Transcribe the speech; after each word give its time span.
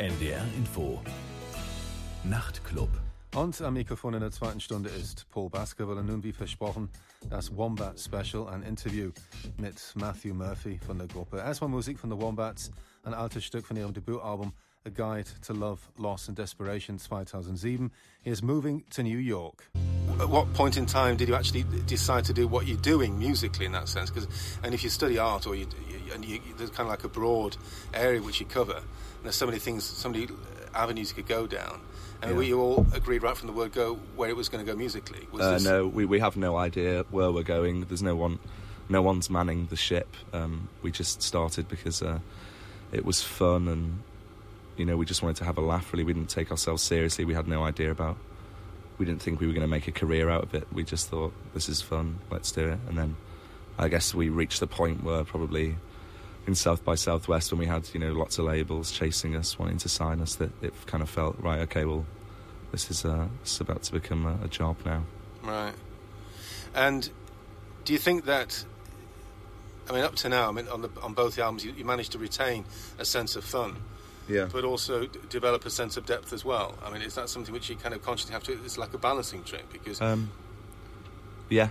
NDR 0.00 0.42
Info. 0.56 0.98
Nachtclub. 2.24 2.88
Und 3.34 3.60
am 3.60 3.74
Mikrofon 3.74 4.14
in 4.14 4.20
der 4.20 4.30
zweiten 4.30 4.58
Stunde 4.58 4.88
ist 4.88 5.28
Paul 5.28 5.50
Baskerville 5.50 6.00
und 6.00 6.06
nun 6.06 6.22
wie 6.22 6.32
versprochen 6.32 6.88
das 7.28 7.54
Wombat 7.54 8.00
Special, 8.00 8.48
ein 8.48 8.62
Interview 8.62 9.10
mit 9.58 9.76
Matthew 9.96 10.32
Murphy 10.32 10.78
von 10.86 10.96
der 10.96 11.06
Gruppe. 11.06 11.36
Erstmal 11.36 11.68
Musik 11.68 11.98
von 11.98 12.10
The 12.10 12.16
Wombats, 12.16 12.70
ein 13.02 13.12
altes 13.12 13.44
Stück 13.44 13.66
von 13.66 13.76
ihrem 13.76 13.92
Debütalbum 13.92 14.54
A 14.86 14.88
Guide 14.88 15.28
to 15.46 15.52
Love, 15.52 15.82
Loss 15.98 16.30
and 16.30 16.38
Desperation 16.38 16.98
2007. 16.98 17.92
Here's 18.22 18.40
Moving 18.40 18.86
to 18.88 19.02
New 19.02 19.18
York. 19.18 19.70
At 20.20 20.28
what 20.28 20.52
point 20.54 20.76
in 20.76 20.84
time 20.86 21.16
did 21.16 21.28
you 21.28 21.34
actually 21.34 21.64
decide 21.86 22.24
to 22.26 22.32
do 22.32 22.46
what 22.46 22.66
you're 22.66 22.76
doing 22.76 23.18
musically 23.18 23.64
in 23.66 23.72
that 23.72 23.88
sense? 23.88 24.10
Because, 24.10 24.28
and 24.62 24.74
if 24.74 24.84
you 24.84 24.90
study 24.90 25.18
art 25.18 25.46
or 25.46 25.54
you, 25.54 25.66
and 26.12 26.24
you, 26.24 26.40
there's 26.58 26.70
kind 26.70 26.86
of 26.86 26.88
like 26.88 27.04
a 27.04 27.08
broad 27.08 27.56
area 27.94 28.20
which 28.20 28.38
you 28.40 28.46
cover, 28.46 28.74
and 28.76 29.24
there's 29.24 29.36
so 29.36 29.46
many 29.46 29.58
things, 29.58 29.84
so 29.84 30.08
many 30.10 30.28
avenues 30.74 31.08
you 31.10 31.14
could 31.16 31.26
go 31.28 31.46
down. 31.46 31.80
And 32.22 32.32
Yeah. 32.32 32.36
we 32.36 32.46
you 32.48 32.60
all 32.60 32.86
agreed 32.92 33.22
right 33.22 33.34
from 33.36 33.46
the 33.46 33.54
word 33.54 33.72
go 33.72 33.94
where 34.14 34.28
it 34.28 34.36
was 34.36 34.50
going 34.50 34.64
to 34.64 34.70
go 34.70 34.76
musically. 34.76 35.26
Was 35.32 35.40
Uh, 35.42 35.52
this- 35.54 35.64
no, 35.64 35.86
we, 35.86 36.04
we 36.04 36.20
have 36.20 36.36
no 36.36 36.56
idea 36.58 37.06
where 37.10 37.32
we're 37.32 37.42
going. 37.42 37.86
There's 37.86 38.02
no 38.02 38.14
one, 38.14 38.38
no 38.90 39.00
one's 39.00 39.30
manning 39.30 39.68
the 39.70 39.76
ship. 39.76 40.14
Um, 40.34 40.68
we 40.82 40.90
just 40.90 41.22
started 41.22 41.66
because 41.66 42.02
uh, 42.02 42.18
it 42.92 43.06
was 43.06 43.22
fun, 43.22 43.68
and 43.68 44.02
you 44.76 44.84
know, 44.84 44.98
we 44.98 45.06
just 45.06 45.22
wanted 45.22 45.36
to 45.36 45.44
have 45.44 45.56
a 45.56 45.62
laugh. 45.62 45.90
Really, 45.94 46.04
we 46.04 46.12
didn't 46.12 46.28
take 46.28 46.50
ourselves 46.50 46.82
seriously. 46.82 47.24
We 47.24 47.32
had 47.34 47.48
no 47.48 47.64
idea 47.64 47.90
about. 47.90 48.18
We 49.00 49.06
didn't 49.06 49.22
think 49.22 49.40
we 49.40 49.46
were 49.46 49.54
going 49.54 49.62
to 49.62 49.66
make 49.66 49.88
a 49.88 49.92
career 49.92 50.28
out 50.28 50.42
of 50.42 50.54
it. 50.54 50.68
We 50.70 50.84
just 50.84 51.08
thought 51.08 51.32
this 51.54 51.70
is 51.70 51.80
fun. 51.80 52.18
Let's 52.30 52.52
do 52.52 52.68
it. 52.68 52.78
And 52.86 52.98
then, 52.98 53.16
I 53.78 53.88
guess 53.88 54.14
we 54.14 54.28
reached 54.28 54.60
the 54.60 54.66
point 54.66 55.02
where 55.02 55.24
probably 55.24 55.76
in 56.46 56.54
South 56.54 56.84
by 56.84 56.96
Southwest 56.96 57.50
when 57.50 57.58
we 57.58 57.64
had 57.64 57.88
you 57.94 58.00
know 58.00 58.12
lots 58.12 58.38
of 58.38 58.44
labels 58.44 58.92
chasing 58.92 59.34
us, 59.36 59.58
wanting 59.58 59.78
to 59.78 59.88
sign 59.88 60.20
us, 60.20 60.34
that 60.34 60.50
it 60.62 60.74
kind 60.84 61.02
of 61.02 61.08
felt 61.08 61.36
right. 61.40 61.60
Okay, 61.60 61.86
well, 61.86 62.04
this 62.72 62.90
is 62.90 63.06
uh, 63.06 63.28
about 63.58 63.82
to 63.84 63.92
become 63.92 64.26
a, 64.26 64.44
a 64.44 64.48
job 64.48 64.76
now. 64.84 65.02
Right. 65.42 65.72
And 66.74 67.08
do 67.86 67.94
you 67.94 67.98
think 67.98 68.26
that? 68.26 68.66
I 69.88 69.92
mean, 69.92 70.02
up 70.02 70.14
to 70.16 70.28
now, 70.28 70.46
I 70.50 70.52
mean, 70.52 70.68
on 70.68 70.82
the 70.82 70.90
on 71.02 71.14
both 71.14 71.36
the 71.36 71.42
albums, 71.42 71.64
you, 71.64 71.72
you 71.72 71.86
managed 71.86 72.12
to 72.12 72.18
retain 72.18 72.66
a 72.98 73.06
sense 73.06 73.34
of 73.34 73.44
fun, 73.44 73.76
Yeah. 74.30 74.48
but 74.52 74.64
also 74.64 75.06
d- 75.06 75.18
develop 75.28 75.66
a 75.66 75.70
sense 75.70 75.96
of 75.96 76.06
depth 76.06 76.32
as 76.32 76.44
well. 76.44 76.74
I 76.84 76.90
mean, 76.92 77.02
is 77.02 77.14
that 77.16 77.28
something 77.28 77.52
which 77.52 77.68
you 77.68 77.76
kind 77.76 77.94
of 77.94 78.02
consciously 78.02 78.32
have 78.32 78.44
to? 78.44 78.52
It's 78.64 78.78
like 78.78 78.94
a 78.94 78.98
balancing 78.98 79.42
trick 79.44 79.70
because 79.72 80.00
Um, 80.00 80.30
yeah, 81.48 81.70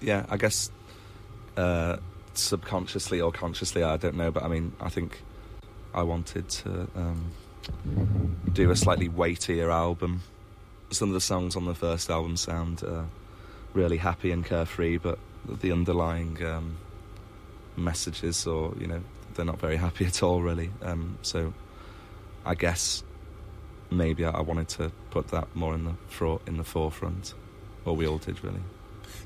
yeah. 0.00 0.26
I 0.28 0.36
guess 0.36 0.70
uh, 1.56 1.96
subconsciously 2.34 3.20
or 3.20 3.30
consciously, 3.32 3.82
I 3.82 3.96
don't 3.96 4.16
know. 4.16 4.30
But 4.30 4.42
I 4.42 4.48
mean, 4.48 4.72
I 4.80 4.88
think 4.88 5.22
I 5.94 6.02
wanted 6.02 6.48
to 6.48 6.88
um, 6.96 7.30
do 8.52 8.70
a 8.70 8.76
slightly 8.76 9.08
weightier 9.08 9.70
album. 9.70 10.22
Some 10.90 11.08
of 11.10 11.14
the 11.14 11.20
songs 11.20 11.54
on 11.56 11.64
the 11.66 11.74
first 11.74 12.10
album 12.10 12.36
sound 12.36 12.82
uh, 12.82 13.04
really 13.74 13.98
happy 13.98 14.30
and 14.32 14.44
carefree, 14.44 14.96
but 14.98 15.18
the 15.60 15.70
underlying 15.72 16.42
um, 16.44 16.76
messages, 17.76 18.46
or 18.46 18.74
you 18.80 18.86
know, 18.86 19.02
they're 19.34 19.44
not 19.44 19.60
very 19.60 19.76
happy 19.76 20.04
at 20.06 20.22
all, 20.22 20.42
really. 20.42 20.70
Um, 20.82 21.18
so, 21.22 21.52
I 22.48 22.54
guess 22.54 23.04
maybe 23.90 24.24
I, 24.24 24.40
wanted 24.40 24.68
to 24.78 24.90
put 25.10 25.28
that 25.28 25.46
more 25.54 25.74
in 25.74 25.84
the 25.84 25.94
fro- 26.08 26.40
in 26.46 26.56
the 26.56 26.64
forefront. 26.64 27.34
Well, 27.84 27.94
we 27.96 28.06
all 28.06 28.18
did, 28.18 28.42
really. 28.42 28.60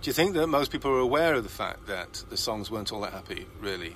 do 0.02 0.08
you 0.10 0.12
think 0.12 0.34
that 0.34 0.46
most 0.48 0.70
people 0.70 0.90
are 0.90 0.98
aware 0.98 1.34
of 1.34 1.42
the 1.44 1.48
fact 1.62 1.86
that 1.86 2.22
the 2.30 2.36
songs 2.36 2.70
weren't 2.70 2.92
all 2.92 3.00
that 3.00 3.12
happy, 3.12 3.46
really, 3.60 3.94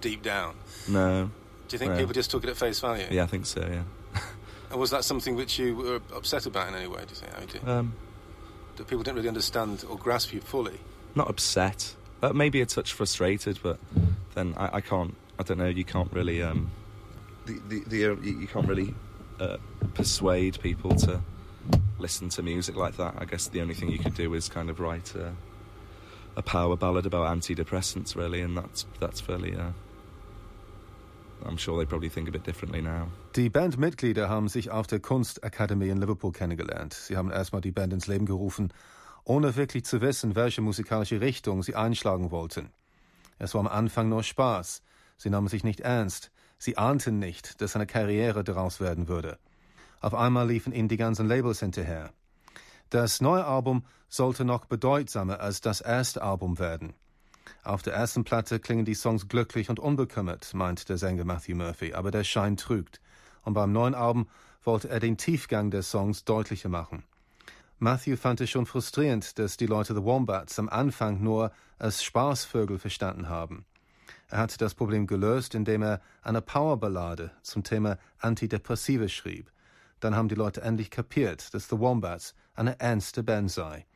deep 0.00 0.22
down? 0.22 0.54
No, 0.88 1.30
Do 1.68 1.74
you 1.74 1.78
think 1.78 1.90
Well- 1.90 1.98
people 2.00 2.14
just 2.14 2.30
took 2.30 2.44
it 2.44 2.50
at 2.50 2.56
face 2.56 2.80
value? 2.80 3.06
yeah, 3.10 3.24
I 3.24 3.26
think 3.26 3.46
so. 3.46 3.60
Yeah. 3.60 3.82
And 4.70 4.80
was 4.80 4.90
that 4.90 5.04
something 5.04 5.36
which 5.36 5.58
you 5.58 5.76
were 5.76 6.00
upset 6.16 6.46
about 6.46 6.66
in 6.68 6.74
any 6.74 6.88
way? 6.88 7.00
Do 7.06 7.10
you 7.10 7.14
think? 7.46 7.64
I 7.68 7.70
Um, 7.78 7.94
that 8.76 8.86
people 8.88 9.02
didn't 9.04 9.16
really 9.16 9.28
understand 9.28 9.84
or 9.88 9.96
grasp 9.96 10.32
you 10.32 10.40
fully? 10.40 10.78
not 11.14 11.28
upset. 11.30 11.94
Uh, 12.22 12.32
maybe 12.32 12.60
a 12.60 12.66
touch 12.66 12.92
frustrated, 12.92 13.58
but 13.62 13.78
then 14.34 14.54
I, 14.56 14.76
I 14.78 14.80
can't. 14.80 15.14
I 15.38 15.42
don't 15.44 15.58
know. 15.58 15.68
You 15.68 15.84
can't 15.84 16.12
really. 16.12 16.42
Um, 16.42 16.70
the, 17.46 17.60
the, 17.68 17.84
the, 17.88 17.96
you 18.22 18.46
can't 18.46 18.68
really 18.68 18.94
uh, 19.40 19.56
persuade 19.94 20.60
people 20.60 20.94
to 20.96 21.20
listen 21.98 22.28
to 22.30 22.42
music 22.42 22.76
like 22.76 22.96
that. 22.96 23.14
I 23.18 23.24
guess 23.24 23.48
the 23.48 23.60
only 23.60 23.74
thing 23.74 23.90
you 23.90 23.98
could 23.98 24.14
do 24.14 24.34
is 24.34 24.48
kind 24.48 24.70
of 24.70 24.80
write 24.80 25.14
a, 25.14 25.32
a 26.36 26.42
power 26.42 26.76
ballad 26.76 27.06
about 27.06 27.26
antidepressants, 27.26 28.16
really, 28.16 28.40
and 28.42 28.56
that's 28.56 28.86
that's 29.00 29.20
fairly. 29.20 29.54
Uh, 29.54 29.72
I'm 31.46 31.56
sure 31.56 31.78
they 31.78 31.84
probably 31.84 32.08
think 32.08 32.28
a 32.28 32.32
bit 32.32 32.44
differently 32.44 32.80
now. 32.80 33.08
Die 33.36 33.50
Bandmitglieder 33.50 34.28
haben 34.28 34.48
sich 34.48 34.70
auf 34.70 34.86
der 34.86 35.00
Kunstakademie 35.00 35.90
in 35.90 35.98
Liverpool 35.98 36.32
kennengelernt. 36.32 36.94
Sie 36.94 37.16
haben 37.16 37.30
erstmal 37.30 37.60
die 37.60 37.72
Band 37.72 37.92
ins 37.92 38.06
Leben 38.06 38.24
gerufen, 38.24 38.72
ohne 39.24 39.54
wirklich 39.56 39.84
zu 39.84 40.00
wissen, 40.00 40.36
welche 40.36 40.62
musikalische 40.62 41.20
Richtung 41.20 41.62
sie 41.62 41.74
einschlagen 41.74 42.30
wollten. 42.30 42.70
Es 43.38 43.54
war 43.54 43.60
am 43.60 43.68
Anfang 43.68 44.08
nur 44.08 44.22
Spaß. 44.22 44.82
Sie 45.16 45.30
nahmen 45.30 45.48
sich 45.48 45.64
nicht 45.64 45.80
ernst. 45.80 46.30
Sie 46.58 46.76
ahnten 46.76 47.18
nicht, 47.18 47.60
dass 47.60 47.76
eine 47.76 47.86
Karriere 47.86 48.44
daraus 48.44 48.80
werden 48.80 49.08
würde. 49.08 49.38
Auf 50.00 50.14
einmal 50.14 50.48
liefen 50.48 50.72
ihnen 50.72 50.88
die 50.88 50.96
ganzen 50.96 51.26
Labels 51.26 51.60
hinterher. 51.60 52.12
Das 52.90 53.20
neue 53.20 53.44
Album 53.44 53.84
sollte 54.08 54.44
noch 54.44 54.66
bedeutsamer 54.66 55.40
als 55.40 55.60
das 55.60 55.80
erste 55.80 56.22
Album 56.22 56.58
werden. 56.58 56.94
Auf 57.62 57.82
der 57.82 57.94
ersten 57.94 58.24
Platte 58.24 58.60
klingen 58.60 58.84
die 58.84 58.94
Songs 58.94 59.28
glücklich 59.28 59.70
und 59.70 59.80
unbekümmert, 59.80 60.52
meint 60.54 60.88
der 60.88 60.98
Sänger 60.98 61.24
Matthew 61.24 61.56
Murphy, 61.56 61.94
aber 61.94 62.10
der 62.10 62.24
Schein 62.24 62.56
trügt. 62.56 63.00
Und 63.42 63.54
beim 63.54 63.72
neuen 63.72 63.94
Album 63.94 64.28
wollte 64.62 64.88
er 64.88 65.00
den 65.00 65.16
Tiefgang 65.16 65.70
der 65.70 65.82
Songs 65.82 66.24
deutlicher 66.24 66.68
machen. 66.68 67.04
Matthew 67.78 68.16
fand 68.16 68.40
es 68.40 68.50
schon 68.50 68.66
frustrierend, 68.66 69.38
dass 69.38 69.56
die 69.56 69.66
Leute 69.66 69.94
The 69.94 70.04
Wombats 70.04 70.58
am 70.58 70.68
Anfang 70.68 71.22
nur 71.22 71.52
als 71.78 72.04
Spaßvögel 72.04 72.78
verstanden 72.78 73.28
haben. 73.28 73.66
Er 74.28 74.38
hat 74.38 74.60
das 74.60 74.74
Problem 74.74 75.06
gelöst, 75.06 75.54
indem 75.54 75.82
er 75.82 76.00
eine 76.22 76.40
Powerballade 76.40 77.30
zum 77.42 77.62
Thema 77.62 77.98
Antidepressive 78.18 79.08
schrieb. 79.08 79.50
Dann 80.00 80.16
haben 80.16 80.28
die 80.28 80.34
Leute 80.34 80.62
endlich 80.62 80.90
kapiert, 80.90 81.54
dass 81.54 81.68
The 81.68 81.78
Wombats 81.78 82.34
eine 82.54 82.78
ernste 82.80 83.22
Band 83.22 83.50
sei. 83.50 83.86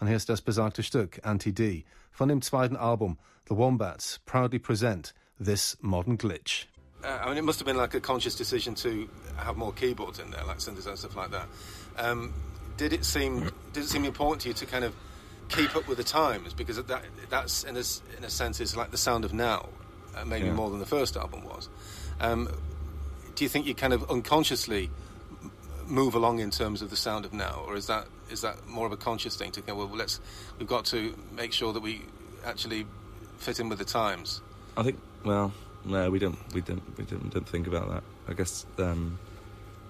Und 0.00 0.08
hier 0.08 0.16
ist 0.16 0.28
das 0.28 0.42
besagte 0.42 0.82
Stück, 0.82 1.20
Anti-D, 1.24 1.84
von 2.10 2.28
dem 2.28 2.42
zweiten 2.42 2.76
Album, 2.76 3.18
The 3.48 3.56
Wombats 3.56 4.20
proudly 4.24 4.58
present 4.58 5.14
This 5.42 5.76
Modern 5.80 6.16
Glitch. 6.16 6.68
Uh, 7.02 7.22
I 7.22 7.28
mean, 7.28 7.36
it 7.36 7.44
must 7.44 7.60
have 7.60 7.66
been 7.66 7.76
like 7.76 7.94
a 7.94 8.00
conscious 8.00 8.34
decision 8.34 8.74
to 8.76 9.08
have 9.36 9.56
more 9.56 9.72
keyboards 9.72 10.18
in 10.18 10.30
there, 10.30 10.44
like 10.46 10.58
synthesizers 10.58 10.88
and 10.88 10.98
stuff 10.98 11.16
like 11.16 11.30
that. 11.32 11.46
Um, 11.98 12.32
did 12.76 12.92
it 12.92 13.04
seem 13.04 13.50
did 13.72 13.84
it 13.84 13.88
seem 13.88 14.04
important 14.04 14.40
to 14.42 14.48
you 14.48 14.54
to 14.54 14.66
kind 14.66 14.84
of 14.84 14.94
keep 15.48 15.74
up 15.76 15.86
with 15.88 15.98
the 15.98 16.04
times 16.04 16.54
because 16.54 16.76
that 16.82 17.04
that's 17.30 17.64
in 17.64 17.76
a, 17.76 17.82
in 18.18 18.24
a 18.24 18.30
sense 18.30 18.60
is 18.60 18.76
like 18.76 18.90
the 18.90 18.96
sound 18.98 19.24
of 19.24 19.32
now, 19.32 19.68
uh, 20.16 20.24
maybe 20.24 20.46
Yeah. 20.46 20.52
more 20.52 20.70
than 20.70 20.78
the 20.80 20.86
first 20.86 21.16
album 21.16 21.44
was. 21.44 21.68
Um, 22.20 22.48
do 23.34 23.44
you 23.44 23.48
think 23.48 23.66
you 23.66 23.74
kind 23.74 23.92
of 23.92 24.08
unconsciously 24.10 24.90
move 25.86 26.14
along 26.14 26.38
in 26.38 26.50
terms 26.50 26.80
of 26.82 26.90
the 26.90 26.96
sound 26.96 27.24
of 27.24 27.32
now, 27.32 27.62
or 27.66 27.76
is 27.76 27.86
that 27.88 28.06
is 28.30 28.40
that 28.40 28.66
more 28.66 28.86
of 28.86 28.92
a 28.92 28.96
conscious 28.96 29.36
thing 29.36 29.50
to 29.52 29.60
go? 29.60 29.74
Well, 29.74 29.88
let's 29.88 30.20
we've 30.58 30.68
got 30.68 30.84
to 30.86 31.14
make 31.36 31.52
sure 31.52 31.72
that 31.72 31.80
we 31.82 32.02
actually 32.44 32.86
fit 33.38 33.60
in 33.60 33.68
with 33.68 33.78
the 33.78 33.84
times. 33.84 34.40
I 34.76 34.82
think. 34.82 34.98
Well, 35.24 35.52
no, 35.84 36.10
we 36.10 36.18
don't. 36.18 36.38
We 36.54 36.60
don't. 36.60 36.82
We 36.96 37.04
don't, 37.04 37.30
don't 37.30 37.48
think 37.48 37.66
about 37.66 37.90
that. 37.90 38.02
I 38.28 38.32
guess 38.32 38.64
um, 38.78 39.18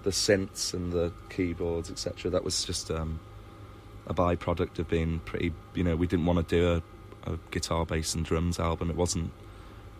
the 0.03 0.09
synths 0.11 0.73
and 0.73 0.91
the 0.91 1.11
keyboards, 1.29 1.89
etc. 1.89 2.31
That 2.31 2.43
was 2.43 2.63
just 2.65 2.91
um, 2.91 3.19
a 4.07 4.13
byproduct 4.13 4.79
of 4.79 4.87
being 4.89 5.19
pretty. 5.19 5.53
You 5.73 5.83
know, 5.83 5.95
we 5.95 6.07
didn't 6.07 6.25
want 6.25 6.47
to 6.47 6.55
do 6.55 6.81
a, 7.25 7.31
a 7.33 7.37
guitar, 7.51 7.85
bass, 7.85 8.13
and 8.15 8.25
drums 8.25 8.59
album. 8.59 8.89
It 8.89 8.95
wasn't. 8.95 9.31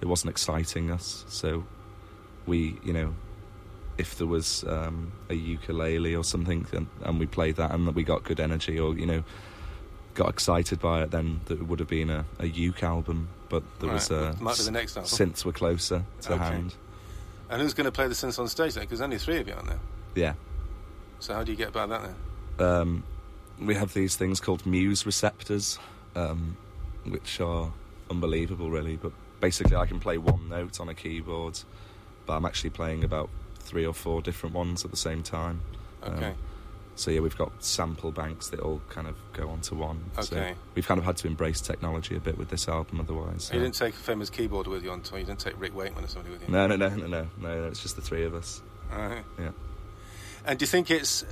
It 0.01 0.05
wasn't 0.07 0.31
exciting 0.31 0.91
us. 0.91 1.23
So 1.29 1.63
we, 2.45 2.77
you 2.83 2.93
know, 2.93 3.15
if 3.97 4.17
there 4.17 4.27
was 4.27 4.63
um, 4.67 5.11
a 5.29 5.33
ukulele 5.33 6.13
or 6.15 6.23
something, 6.23 6.65
and, 6.73 6.87
and 7.03 7.19
we 7.19 7.25
played 7.25 7.55
that, 7.55 7.71
and 7.71 7.87
that 7.87 7.95
we 7.95 8.03
got 8.03 8.23
good 8.23 8.39
energy, 8.39 8.77
or 8.79 8.93
you 8.97 9.05
know, 9.05 9.23
got 10.13 10.29
excited 10.29 10.79
by 10.79 11.01
it, 11.03 11.11
then 11.11 11.41
there 11.45 11.57
would 11.57 11.79
have 11.79 11.87
been 11.87 12.09
a, 12.09 12.25
a 12.39 12.47
uke 12.47 12.83
album. 12.83 13.29
But 13.47 13.63
there 13.79 13.89
was 13.89 14.11
Right, 14.11 14.35
a 14.37 14.43
might 14.43 14.57
be 14.57 14.63
the 14.63 14.71
next 14.71 14.97
album. 14.97 15.09
synths 15.09 15.45
were 15.45 15.53
closer 15.53 16.03
to 16.21 16.33
Okay. 16.33 16.43
hand. 16.43 16.75
And 17.49 17.61
who's 17.61 17.73
going 17.75 17.85
to 17.85 17.91
play 17.91 18.07
the 18.07 18.15
synths 18.15 18.39
on 18.39 18.47
stage 18.47 18.73
then? 18.73 18.83
Because 18.83 19.01
only 19.01 19.19
three 19.19 19.37
of 19.39 19.47
you 19.47 19.53
aren't 19.53 19.67
there. 19.67 19.79
Yeah. 20.15 20.33
So 21.19 21.35
how 21.35 21.43
do 21.43 21.51
you 21.51 21.57
get 21.57 21.69
about 21.69 21.89
that 21.89 22.01
then? 22.57 22.67
Um, 22.67 23.03
we 23.59 23.75
have 23.75 23.93
these 23.93 24.15
things 24.15 24.39
called 24.39 24.65
muse 24.65 25.05
receptors, 25.05 25.79
um, 26.15 26.57
which 27.05 27.39
are 27.39 27.71
unbelievable, 28.09 28.69
really. 28.69 28.95
But 28.97 29.11
basically, 29.39 29.75
I 29.75 29.85
can 29.85 29.99
play 29.99 30.17
one 30.17 30.49
note 30.49 30.79
on 30.79 30.89
a 30.89 30.93
keyboard, 30.93 31.59
but 32.25 32.33
I'm 32.33 32.45
actually 32.45 32.71
playing 32.71 33.03
about 33.03 33.29
three 33.59 33.85
or 33.85 33.93
four 33.93 34.21
different 34.21 34.55
ones 34.55 34.85
at 34.85 34.91
the 34.91 34.97
same 34.97 35.23
time. 35.23 35.61
Um, 36.03 36.13
Okay. 36.15 36.33
So 36.97 37.11
yeah, 37.11 37.19
we've 37.19 37.35
got 37.37 37.51
sample 37.61 38.11
banks 38.13 38.47
that 38.51 38.61
all 38.61 38.81
kind 38.87 39.05
of 39.05 39.17
go 39.33 39.49
onto 39.49 39.75
one. 39.75 39.99
So 40.21 40.37
Okay. 40.37 40.55
we've 40.75 40.87
kind 40.87 40.97
of 40.97 41.03
had 41.03 41.17
to 41.17 41.27
embrace 41.27 41.59
technology 41.59 42.15
a 42.15 42.21
bit 42.21 42.37
with 42.37 42.47
this 42.49 42.69
album, 42.69 43.01
otherwise. 43.01 43.49
You 43.51 43.59
uh, 43.59 43.63
didn't 43.63 43.75
take 43.75 43.95
a 43.95 43.97
famous 43.97 44.29
keyboarder 44.29 44.67
with 44.67 44.81
you 44.81 44.91
on 44.91 45.01
tour. 45.01 45.19
You 45.19 45.25
didn't 45.25 45.41
take 45.41 45.59
Rick 45.59 45.75
Wakeman 45.75 46.05
or 46.05 46.07
somebody 46.07 46.33
with 46.33 46.43
you. 46.47 46.53
No, 46.53 46.67
no, 46.67 46.77
no, 46.77 46.87
no, 46.87 47.07
no, 47.07 47.27
no. 47.37 47.63
It's 47.65 47.81
just 47.81 47.97
the 47.97 48.01
three 48.01 48.23
of 48.23 48.33
us. 48.33 48.61
Right. 48.89 49.23
Yeah. 49.37 49.49
And 50.45 50.57
do 50.57 50.63
you 50.63 50.67
think 50.67 50.89
it's 50.89 51.25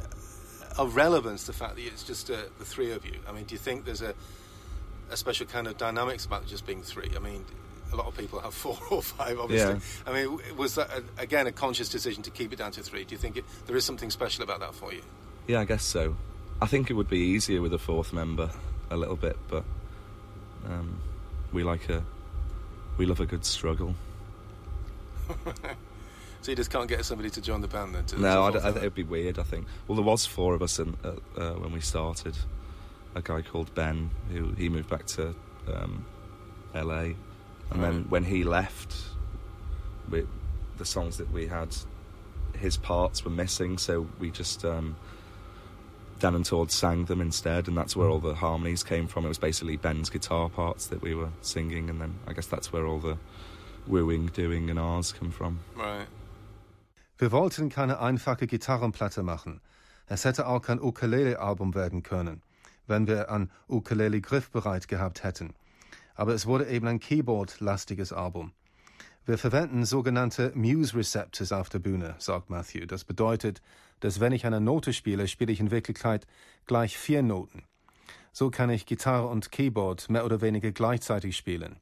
of 0.78 0.96
relevance 0.96 1.44
the 1.46 1.54
fact 1.54 1.76
that 1.76 1.86
it's 1.86 2.04
just 2.04 2.30
uh, 2.30 2.38
the 2.60 2.66
three 2.66 2.92
of 2.92 3.06
you? 3.06 3.16
I 3.28 3.32
mean, 3.32 3.46
do 3.46 3.54
you 3.54 3.60
think 3.60 3.86
there's 3.86 4.02
a 4.02 4.14
a 5.12 5.18
special 5.18 5.46
kind 5.46 5.68
of 5.68 5.78
dynamics 5.78 6.26
about 6.26 6.46
just 6.48 6.66
being 6.66 6.82
three? 6.82 7.12
I 7.16 7.20
mean, 7.20 7.46
a 7.92 7.96
lot 7.96 8.08
of 8.08 8.18
people 8.18 8.40
have 8.40 8.54
four 8.66 8.78
or 8.90 9.02
five, 9.02 9.40
obviously. 9.40 9.74
Yeah. 9.74 9.80
I 10.06 10.14
mean, 10.14 10.40
was 10.58 10.76
that 10.76 10.90
a, 10.90 11.22
again 11.22 11.48
a 11.48 11.52
conscious 11.52 11.90
decision 11.90 12.24
to 12.24 12.32
keep 12.32 12.54
it 12.54 12.58
down 12.58 12.72
to 12.72 12.84
three? 12.84 13.04
Do 13.04 13.14
you 13.14 13.20
think 13.20 13.38
it, 13.38 13.46
there 13.68 13.76
is 13.76 13.86
something 13.86 14.10
special 14.10 14.44
about 14.44 14.60
that 14.60 14.74
for 14.74 14.94
you? 14.94 15.02
Yeah, 15.48 15.60
I 15.60 15.66
guess 15.66 15.84
so. 15.84 16.16
I 16.62 16.68
think 16.68 16.90
it 16.90 16.94
would 16.94 17.10
be 17.10 17.20
easier 17.20 17.62
with 17.62 17.74
a 17.74 17.80
fourth 17.80 18.14
member 18.14 18.50
a 18.90 18.96
little 18.96 19.16
bit, 19.16 19.38
but 19.50 19.64
um, 20.66 21.00
we 21.52 21.64
like 21.64 21.90
a 21.90 22.04
we 22.98 23.06
love 23.06 23.20
a 23.20 23.26
good 23.26 23.44
struggle. 23.44 23.96
So 26.44 26.52
you 26.52 26.58
just 26.58 26.72
can't 26.72 26.90
get 26.90 27.06
somebody 27.06 27.30
to 27.30 27.42
join 27.42 27.62
the 27.62 27.70
band 27.70 27.96
then? 27.96 28.04
To, 28.04 28.20
No, 28.20 28.52
to 28.52 28.60
I, 28.60 28.68
I, 28.68 28.70
it'd 28.72 28.94
be 28.94 29.04
weird. 29.04 29.40
I 29.40 29.44
think. 29.44 29.66
Well, 29.88 29.96
there 29.96 30.04
was 30.04 30.26
four 30.26 30.54
of 30.54 30.62
us 30.62 30.78
in, 30.78 30.98
uh, 31.02 31.14
uh, 31.40 31.54
when 31.54 31.72
we 31.72 31.80
started. 31.80 32.36
A 33.16 33.22
guy 33.22 33.42
called 33.42 33.74
Ben, 33.76 34.10
who 34.30 34.52
he 34.52 34.68
moved 34.68 34.90
back 34.90 35.06
to 35.06 35.34
um, 35.74 36.06
LA, 36.76 37.14
and 37.72 37.82
then 37.82 38.06
when 38.10 38.26
he 38.26 38.44
left, 38.44 38.94
we, 40.10 40.28
the 40.78 40.84
songs 40.84 41.18
that 41.18 41.32
we 41.32 41.48
had, 41.48 41.74
his 42.58 42.76
parts 42.76 43.24
were 43.24 43.32
missing, 43.32 43.78
so 43.78 44.08
we 44.20 44.30
just 44.30 44.66
um, 44.66 44.98
Dan 46.20 46.36
and 46.36 46.44
Todd 46.44 46.72
sang 46.72 47.06
them 47.06 47.22
instead, 47.22 47.70
and 47.70 47.78
that's 47.78 47.96
where 47.96 48.10
all 48.10 48.20
the 48.20 48.34
harmonies 48.34 48.84
came 48.84 49.08
from. 49.08 49.24
It 49.26 49.30
was 49.30 49.38
basically 49.38 49.78
Ben's 49.78 50.10
guitar 50.10 50.50
parts 50.50 50.88
that 50.88 51.02
we 51.02 51.16
were 51.16 51.30
singing, 51.42 51.90
and 51.90 52.02
then 52.02 52.16
I 52.28 52.34
guess 52.34 52.48
that's 52.48 52.74
where 52.74 52.86
all 52.86 53.00
the 53.00 53.18
wooing, 53.88 54.26
doing, 54.28 54.70
and 54.70 54.78
ours 54.78 55.14
come 55.14 55.32
from. 55.32 55.60
Right. 55.76 56.08
Wir 57.18 57.32
wollten 57.32 57.70
keine 57.70 58.00
einfache 58.00 58.48
Gitarrenplatte 58.48 59.24
machen. 59.24 59.62
Es 60.08 60.26
hätte 60.26 60.48
auch 60.48 60.62
kein 60.62 60.82
Ukulele-Album 60.82 61.76
werden 61.76 62.04
können, 62.04 62.42
wenn 62.88 63.08
wir 63.08 63.30
ein 63.30 63.52
Ukulele 63.68 64.20
griffbereit 64.20 64.88
gehabt 64.88 65.24
hätten. 65.24 65.54
Aber 66.16 66.34
es 66.34 66.46
wurde 66.46 66.68
eben 66.68 66.88
ein 66.88 67.00
Keyboard-lastiges 67.00 68.14
Album. 68.14 68.52
Wir 69.26 69.38
verwenden 69.38 69.86
sogenannte 69.86 70.52
Muse 70.54 70.98
Receptors 70.98 71.54
auf 71.54 71.70
der 71.70 71.80
Bühne, 71.80 72.16
sagt 72.18 72.50
Matthew. 72.50 72.88
Das 72.88 73.06
bedeutet, 73.06 73.62
dass 74.02 74.20
wenn 74.20 74.34
ich 74.34 74.46
eine 74.46 74.60
Note 74.60 74.92
spiele, 74.92 75.28
spiele 75.28 75.54
ich 75.54 75.62
in 75.62 75.72
Wirklichkeit 75.72 76.28
gleich 76.66 76.98
vier 76.98 77.24
Noten. 77.24 77.64
So 78.34 78.50
kann 78.50 78.70
ich 78.70 78.86
Gitarre 78.86 79.28
und 79.28 79.52
Keyboard 79.52 80.10
mehr 80.10 80.26
oder 80.26 80.42
weniger 80.42 80.72
gleichzeitig 80.72 81.38
spielen. 81.38 81.78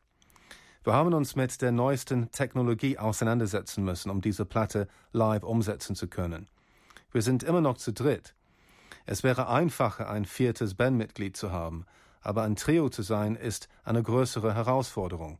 Wir 0.83 0.93
haben 0.93 1.13
uns 1.13 1.35
mit 1.35 1.61
der 1.61 1.71
neuesten 1.71 2.31
Technologie 2.31 2.97
auseinandersetzen 2.97 3.83
müssen, 3.83 4.09
um 4.09 4.19
diese 4.19 4.45
Platte 4.45 4.87
live 5.11 5.43
umsetzen 5.43 5.95
zu 5.95 6.07
können. 6.07 6.49
Wir 7.11 7.21
sind 7.21 7.43
immer 7.43 7.61
noch 7.61 7.77
zu 7.77 7.93
dritt. 7.93 8.33
Es 9.05 9.23
wäre 9.23 9.47
einfacher, 9.47 10.09
ein 10.09 10.25
viertes 10.25 10.73
Bandmitglied 10.73 11.37
zu 11.37 11.51
haben, 11.51 11.85
aber 12.21 12.41
ein 12.43 12.55
Trio 12.55 12.89
zu 12.89 13.03
sein 13.03 13.35
ist 13.35 13.69
eine 13.83 14.01
größere 14.01 14.55
Herausforderung. 14.55 15.37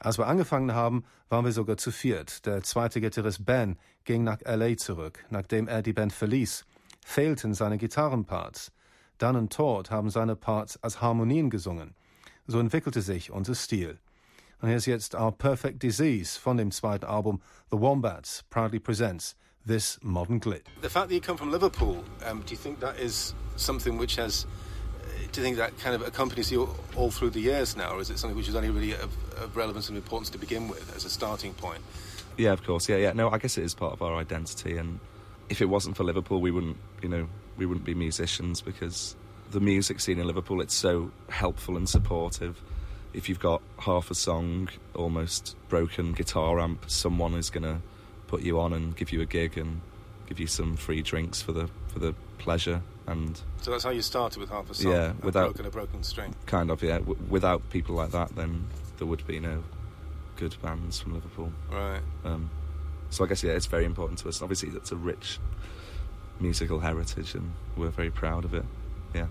Als 0.00 0.18
wir 0.18 0.26
angefangen 0.26 0.74
haben, 0.74 1.04
waren 1.28 1.44
wir 1.44 1.52
sogar 1.52 1.76
zu 1.76 1.92
viert. 1.92 2.44
Der 2.44 2.64
zweite 2.64 3.00
Gitarrist 3.00 3.44
Ben 3.44 3.78
ging 4.04 4.24
nach 4.24 4.40
LA 4.44 4.76
zurück. 4.76 5.24
Nachdem 5.30 5.68
er 5.68 5.82
die 5.82 5.92
Band 5.92 6.12
verließ, 6.12 6.66
fehlten 7.04 7.54
seine 7.54 7.78
Gitarrenparts. 7.78 8.72
Dan 9.18 9.36
und 9.36 9.52
Todd 9.52 9.90
haben 9.92 10.10
seine 10.10 10.34
Parts 10.34 10.82
als 10.82 11.00
Harmonien 11.00 11.50
gesungen. 11.50 11.94
So 12.48 12.58
entwickelte 12.58 13.00
sich 13.00 13.30
unser 13.30 13.54
Stil. 13.54 13.98
Und 14.62 14.70
here's 14.70 14.84
ist 14.84 14.86
jetzt 14.86 15.14
Our 15.14 15.32
Perfect 15.32 15.82
Disease 15.82 16.38
von 16.40 16.56
dem 16.56 16.70
zweiten 16.70 17.04
Album 17.04 17.40
The 17.70 17.78
Wombats 17.78 18.42
proudly 18.48 18.78
presents 18.78 19.36
this 19.66 19.98
modern 20.02 20.40
glitch. 20.40 20.64
The 20.80 20.88
fact 20.88 21.08
that 21.08 21.14
you 21.14 21.20
come 21.20 21.36
from 21.36 21.50
Liverpool, 21.50 22.02
um, 22.24 22.42
do 22.46 22.52
you 22.52 22.56
think 22.56 22.80
that 22.80 22.98
is 22.98 23.34
something 23.56 23.98
which 23.98 24.16
has, 24.16 24.46
uh, 25.02 25.08
do 25.32 25.40
you 25.40 25.44
think 25.44 25.58
that 25.58 25.78
kind 25.78 25.94
of 25.94 26.06
accompanies 26.06 26.50
you 26.50 26.70
all 26.96 27.10
through 27.10 27.30
the 27.30 27.40
years 27.40 27.76
now, 27.76 27.92
or 27.92 28.00
is 28.00 28.08
it 28.08 28.18
something 28.18 28.36
which 28.36 28.48
is 28.48 28.54
only 28.54 28.70
really 28.70 28.92
of, 28.92 29.10
of 29.36 29.54
relevance 29.56 29.88
and 29.90 29.98
importance 29.98 30.30
to 30.30 30.38
begin 30.38 30.68
with 30.68 30.96
as 30.96 31.04
a 31.04 31.10
starting 31.10 31.52
point? 31.52 31.82
Yeah, 32.38 32.52
of 32.52 32.64
course. 32.64 32.88
Yeah, 32.88 32.96
yeah. 32.96 33.12
No, 33.12 33.28
I 33.28 33.38
guess 33.38 33.58
it 33.58 33.64
is 33.64 33.74
part 33.74 33.92
of 33.92 34.00
our 34.00 34.16
identity, 34.16 34.78
and 34.78 35.00
if 35.50 35.60
it 35.60 35.66
wasn't 35.66 35.98
for 35.98 36.04
Liverpool, 36.04 36.40
we 36.40 36.50
wouldn't, 36.50 36.78
you 37.02 37.10
know, 37.10 37.28
we 37.58 37.66
wouldn't 37.66 37.84
be 37.84 37.94
musicians 37.94 38.62
because 38.62 39.16
the 39.50 39.60
music 39.60 40.00
scene 40.00 40.18
in 40.18 40.26
Liverpool 40.26 40.60
it's 40.62 40.74
so 40.74 41.10
helpful 41.28 41.76
and 41.76 41.86
supportive. 41.86 42.62
If 43.12 43.28
you've 43.28 43.40
got 43.40 43.62
half 43.78 44.10
a 44.10 44.14
song, 44.14 44.68
almost 44.94 45.56
broken 45.68 46.12
guitar 46.12 46.60
amp, 46.60 46.84
someone 46.90 47.34
is 47.34 47.50
gonna 47.50 47.80
put 48.26 48.42
you 48.42 48.60
on 48.60 48.72
and 48.72 48.94
give 48.96 49.12
you 49.12 49.20
a 49.22 49.26
gig 49.26 49.56
and 49.56 49.80
give 50.28 50.38
you 50.40 50.46
some 50.46 50.76
free 50.76 51.00
drinks 51.02 51.40
for 51.40 51.52
the 51.52 51.68
for 51.88 51.98
the 52.00 52.14
pleasure 52.38 52.82
and 53.06 53.40
So 53.62 53.70
that's 53.70 53.84
how 53.84 53.90
you 53.90 54.02
started 54.02 54.38
with 54.40 54.50
half 54.50 54.68
a 54.70 54.74
song, 54.74 54.92
Yeah, 54.92 55.12
a 55.12 55.24
without- 55.24 55.46
broken, 55.54 55.66
a 55.66 55.70
broken 55.70 56.02
string. 56.02 56.34
kind 56.46 56.70
of 56.70 56.82
yeah. 56.82 56.98
W- 56.98 57.18
without 57.28 57.68
people 57.70 57.94
like 57.94 58.10
that, 58.10 58.34
then 58.36 58.66
there 58.98 59.06
would 59.06 59.24
be 59.26 59.38
no 59.40 59.62
good 60.36 60.56
bands 60.60 60.98
from 61.00 61.14
Liverpool. 61.14 61.52
Right. 61.70 62.02
Um, 62.24 62.50
so 63.10 63.24
I 63.24 63.28
guess 63.28 63.42
yeah, 63.44 63.52
it's 63.52 63.66
very 63.66 63.84
important 63.84 64.18
to 64.20 64.28
us. 64.28 64.42
Obviously, 64.42 64.70
it's 64.70 64.90
a 64.92 64.96
rich 64.96 65.38
musical 66.40 66.80
heritage, 66.80 67.34
and 67.36 67.52
we're 67.76 67.88
very 67.90 68.10
proud 68.10 68.44
of 68.44 68.52
it. 68.52 68.64
Yeah, 69.16 69.22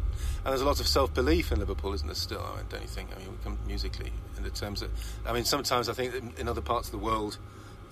And 0.43 0.45
there's 0.51 0.61
a 0.61 0.65
lot 0.65 0.79
of 0.79 0.87
self-belief 0.87 1.51
in 1.51 1.59
Liverpool, 1.59 1.93
isn't 1.93 2.07
there? 2.07 2.15
Still, 2.15 2.41
I 2.41 2.57
mean, 2.57 2.65
don't 2.69 2.81
you 2.81 2.87
think? 2.87 3.09
I 3.15 3.19
mean, 3.19 3.29
we 3.31 3.37
come 3.43 3.57
musically 3.67 4.11
in 4.37 4.43
the 4.43 4.49
terms 4.49 4.79
that, 4.81 4.89
I 5.25 5.33
mean, 5.33 5.45
sometimes 5.45 5.89
I 5.89 5.93
think 5.93 6.13
in, 6.15 6.33
in 6.37 6.47
other 6.47 6.61
parts 6.61 6.87
of 6.87 6.91
the 6.93 6.97
world, 7.05 7.37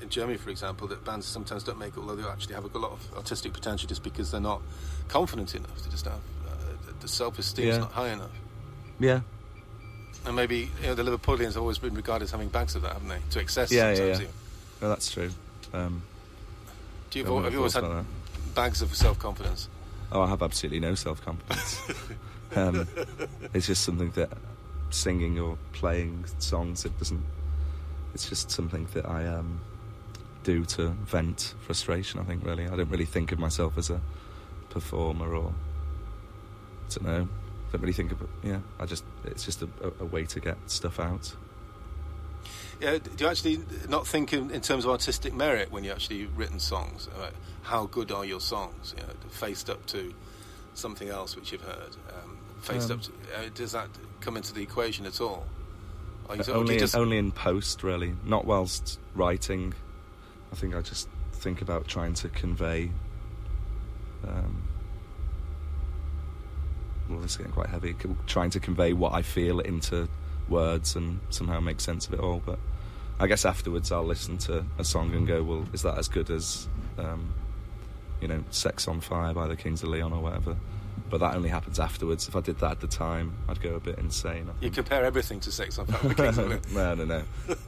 in 0.01 0.09
Germany, 0.09 0.37
for 0.37 0.49
example, 0.49 0.87
that 0.87 1.05
bands 1.05 1.25
sometimes 1.25 1.63
don't 1.63 1.79
make 1.79 1.93
it, 1.95 1.99
although 1.99 2.15
they 2.15 2.23
actually 2.27 2.55
have 2.55 2.65
a 2.65 2.77
lot 2.77 2.91
of 2.91 2.99
artistic 3.15 3.53
potential, 3.53 3.87
just 3.87 4.03
because 4.03 4.31
they're 4.31 4.41
not 4.41 4.61
confident 5.07 5.55
enough. 5.55 5.81
They 5.83 5.89
just 5.91 6.05
have 6.05 6.15
uh, 6.47 6.51
the- 6.99 7.07
self-esteem 7.07 7.67
is 7.69 7.75
Yeah. 7.75 7.81
not 7.81 7.91
high 7.91 8.09
enough. 8.09 8.31
yeah, 8.99 9.21
And 10.25 10.35
maybe 10.35 10.71
you 10.81 10.87
know 10.87 10.95
the 10.95 11.03
Liverpoolians 11.03 11.53
have 11.53 11.57
always 11.57 11.77
been 11.77 11.93
regarded 11.93 12.25
as 12.25 12.31
having 12.31 12.49
bags 12.49 12.75
of 12.75 12.81
that, 12.81 12.93
haven't 12.93 13.09
they? 13.09 13.19
To 13.31 13.39
excess. 13.39 13.71
Yeah, 13.71 13.91
yeah, 13.93 14.03
yeah. 14.03 14.13
even. 14.15 14.27
no, 14.81 14.89
that's 14.89 15.11
true. 15.11 15.29
Um, 15.73 16.01
Do 17.11 17.19
you 17.19 17.25
wouldn't 17.25 17.43
have 17.45 17.53
you 17.53 17.59
always 17.59 17.73
had 17.73 18.05
bags 18.55 18.81
of 18.81 18.93
self-confidence? 18.95 19.67
Oh, 20.11 20.21
I 20.21 20.27
have 20.27 20.41
absolutely 20.43 20.79
no 20.79 20.95
self 20.95 21.23
confidence. 21.23 21.81
um, 22.55 22.87
it's 23.53 23.67
just 23.67 23.83
something 23.83 24.11
that 24.11 24.31
singing 24.89 25.39
or 25.39 25.57
playing 25.73 26.25
songs. 26.39 26.85
It 26.85 26.97
doesn't. 26.99 27.23
It's 28.13 28.29
just 28.29 28.51
something 28.51 28.87
that 28.93 29.07
I 29.07 29.25
um, 29.27 29.59
do 30.43 30.65
to 30.65 30.89
vent 30.89 31.55
frustration. 31.61 32.19
I 32.19 32.23
think 32.23 32.45
really. 32.45 32.67
I 32.67 32.75
don't 32.75 32.89
really 32.89 33.05
think 33.05 33.31
of 33.31 33.39
myself 33.39 33.77
as 33.77 33.89
a 33.89 34.01
performer 34.69 35.35
or 35.35 35.53
I 36.89 36.93
don't 36.93 37.05
know. 37.05 37.27
I 37.69 37.71
Don't 37.71 37.81
really 37.81 37.93
think 37.93 38.11
of 38.11 38.21
it. 38.21 38.29
Yeah, 38.43 38.59
I 38.79 38.85
just 38.85 39.03
it's 39.25 39.45
just 39.45 39.61
a, 39.63 39.69
a 39.99 40.05
way 40.05 40.25
to 40.25 40.39
get 40.39 40.57
stuff 40.67 40.99
out. 40.99 41.35
Yeah, 42.83 42.97
do 42.97 43.23
you 43.23 43.29
actually 43.29 43.59
not 43.87 44.05
think 44.05 44.33
in, 44.33 44.51
in 44.51 44.59
terms 44.59 44.83
of 44.83 44.91
artistic 44.91 45.33
merit 45.33 45.71
when 45.71 45.85
you 45.85 45.91
actually 45.91 46.25
written 46.25 46.59
songs? 46.59 47.07
Uh, 47.17 47.29
how 47.61 47.85
good 47.85 48.11
are 48.11 48.25
your 48.25 48.41
songs? 48.41 48.93
You 48.97 49.03
know, 49.03 49.13
faced 49.29 49.69
up 49.69 49.85
to 49.87 50.13
something 50.73 51.07
else 51.07 51.37
which 51.37 51.53
you've 51.53 51.61
heard, 51.61 51.95
um, 52.09 52.37
faced 52.61 52.91
Um, 52.91 52.97
up 52.97 53.03
to. 53.03 53.11
Uh, 53.11 53.49
does 53.55 53.71
that 53.71 53.87
come 54.19 54.35
into 54.35 54.53
the 54.53 54.61
equation 54.61 55.05
at 55.05 55.21
all? 55.21 55.45
Or 56.27 56.35
you, 56.35 56.43
only 56.49 56.73
you 56.73 56.73
in, 56.73 56.79
just, 56.79 56.95
only 56.95 57.17
in 57.17 57.31
post, 57.31 57.83
really. 57.83 58.15
Not 58.25 58.43
whilst 58.43 58.99
writing. 59.15 59.73
I 60.51 60.55
think 60.55 60.75
I 60.75 60.81
just 60.81 61.07
think 61.31 61.61
about 61.61 61.87
trying 61.87 62.13
to 62.15 62.27
convey. 62.27 62.91
Um, 64.27 64.61
well, 67.09 67.19
this 67.19 67.31
is 67.31 67.37
getting 67.37 67.53
quite 67.53 67.69
heavy. 67.69 67.95
Trying 68.27 68.49
to 68.49 68.59
convey 68.59 68.91
what 68.91 69.13
I 69.13 69.21
feel 69.21 69.61
into 69.61 70.09
words 70.49 70.97
and 70.97 71.21
somehow 71.29 71.61
make 71.61 71.79
sense 71.79 72.07
of 72.07 72.13
it 72.13 72.19
all. 72.19 72.41
But 72.45 72.59
I 73.19 73.27
guess 73.27 73.45
afterwards 73.45 73.91
I'll 73.91 74.05
listen 74.05 74.37
to 74.39 74.65
a 74.77 74.83
song 74.83 75.13
and 75.13 75.27
go, 75.27 75.43
"Well, 75.43 75.65
is 75.73 75.81
that 75.83 75.97
as 75.97 76.07
good 76.07 76.29
as, 76.29 76.67
um, 76.97 77.33
you 78.21 78.27
know, 78.27 78.43
Sex 78.49 78.87
on 78.87 79.01
Fire 79.01 79.33
by 79.33 79.47
the 79.47 79.55
Kings 79.55 79.83
of 79.83 79.89
Leon 79.89 80.13
or 80.13 80.21
whatever?" 80.21 80.57
But 81.09 81.19
that 81.19 81.35
only 81.35 81.49
happens 81.49 81.79
afterwards. 81.79 82.27
If 82.27 82.35
I 82.35 82.41
did 82.41 82.57
that 82.59 82.71
at 82.71 82.79
the 82.79 82.87
time, 82.87 83.33
I'd 83.47 83.61
go 83.61 83.75
a 83.75 83.79
bit 83.79 83.99
insane. 83.99 84.49
You 84.61 84.71
compare 84.71 85.03
everything 85.03 85.39
to 85.41 85.51
Sex 85.51 85.77
on 85.77 85.85
Fire. 85.85 86.09
with 86.09 86.17
Kings 86.17 86.37
of 86.37 86.47
Leon. 86.47 86.61
no, 86.73 86.95
no, 86.95 87.05
no. 87.05 87.23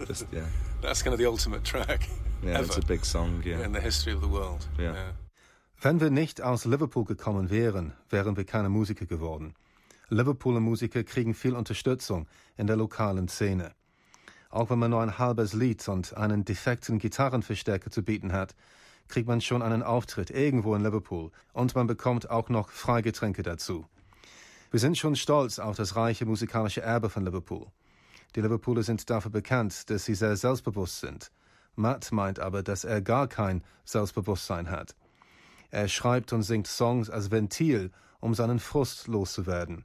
Just 0.05 0.25
yeah, 0.31 0.45
That's 0.81 1.01
kind 1.01 1.13
of 1.13 1.19
the 1.19 1.27
ultimate 1.27 1.63
track 1.63 2.09
yeah. 2.45 2.61
It's 2.61 2.77
a 2.77 2.81
big 2.81 3.05
song. 3.05 3.41
Yeah, 3.45 3.65
in 3.65 3.73
the 3.73 3.81
history 3.81 4.13
of 4.13 4.21
the 4.21 4.27
world. 4.27 4.67
Yeah. 4.79 5.13
Wenn 5.81 5.99
wir 5.99 6.09
nicht 6.09 6.41
aus 6.41 6.65
Liverpool 6.65 7.05
gekommen 7.05 7.49
wären, 7.49 7.93
wären 8.09 8.37
wir 8.37 8.45
keine 8.45 8.69
Musiker 8.69 9.05
geworden. 9.05 9.53
Liverpooler 10.09 10.59
Musiker 10.59 11.03
kriegen 11.03 11.33
viel 11.33 11.53
Unterstützung 11.55 12.27
in 12.57 12.67
der 12.67 12.75
lokalen 12.75 13.27
Szene. 13.27 13.71
Auch 14.55 14.69
wenn 14.69 14.79
man 14.79 14.91
nur 14.91 15.01
ein 15.01 15.17
halbes 15.17 15.51
Lied 15.51 15.85
und 15.89 16.15
einen 16.15 16.45
defekten 16.45 16.97
Gitarrenverstärker 16.97 17.91
zu 17.91 18.03
bieten 18.03 18.31
hat, 18.31 18.55
kriegt 19.09 19.27
man 19.27 19.41
schon 19.41 19.61
einen 19.61 19.83
Auftritt 19.83 20.29
irgendwo 20.29 20.73
in 20.75 20.81
Liverpool 20.81 21.29
und 21.51 21.75
man 21.75 21.87
bekommt 21.87 22.29
auch 22.29 22.47
noch 22.47 22.69
Freigetränke 22.69 23.43
dazu. 23.43 23.85
Wir 24.71 24.79
sind 24.79 24.97
schon 24.97 25.17
stolz 25.17 25.59
auf 25.59 25.75
das 25.75 25.97
reiche 25.97 26.25
musikalische 26.25 26.81
Erbe 26.81 27.09
von 27.09 27.25
Liverpool. 27.25 27.67
Die 28.37 28.39
Liverpooler 28.39 28.83
sind 28.83 29.09
dafür 29.09 29.29
bekannt, 29.29 29.89
dass 29.89 30.05
sie 30.05 30.15
sehr 30.15 30.37
selbstbewusst 30.37 31.01
sind. 31.01 31.33
Matt 31.75 32.13
meint 32.13 32.39
aber, 32.39 32.63
dass 32.63 32.85
er 32.85 33.01
gar 33.01 33.27
kein 33.27 33.61
Selbstbewusstsein 33.83 34.69
hat. 34.69 34.95
Er 35.69 35.89
schreibt 35.89 36.31
und 36.31 36.43
singt 36.43 36.67
Songs 36.67 37.09
als 37.09 37.29
Ventil, 37.29 37.91
um 38.21 38.33
seinen 38.33 38.59
Frust 38.59 39.09
loszuwerden. 39.09 39.83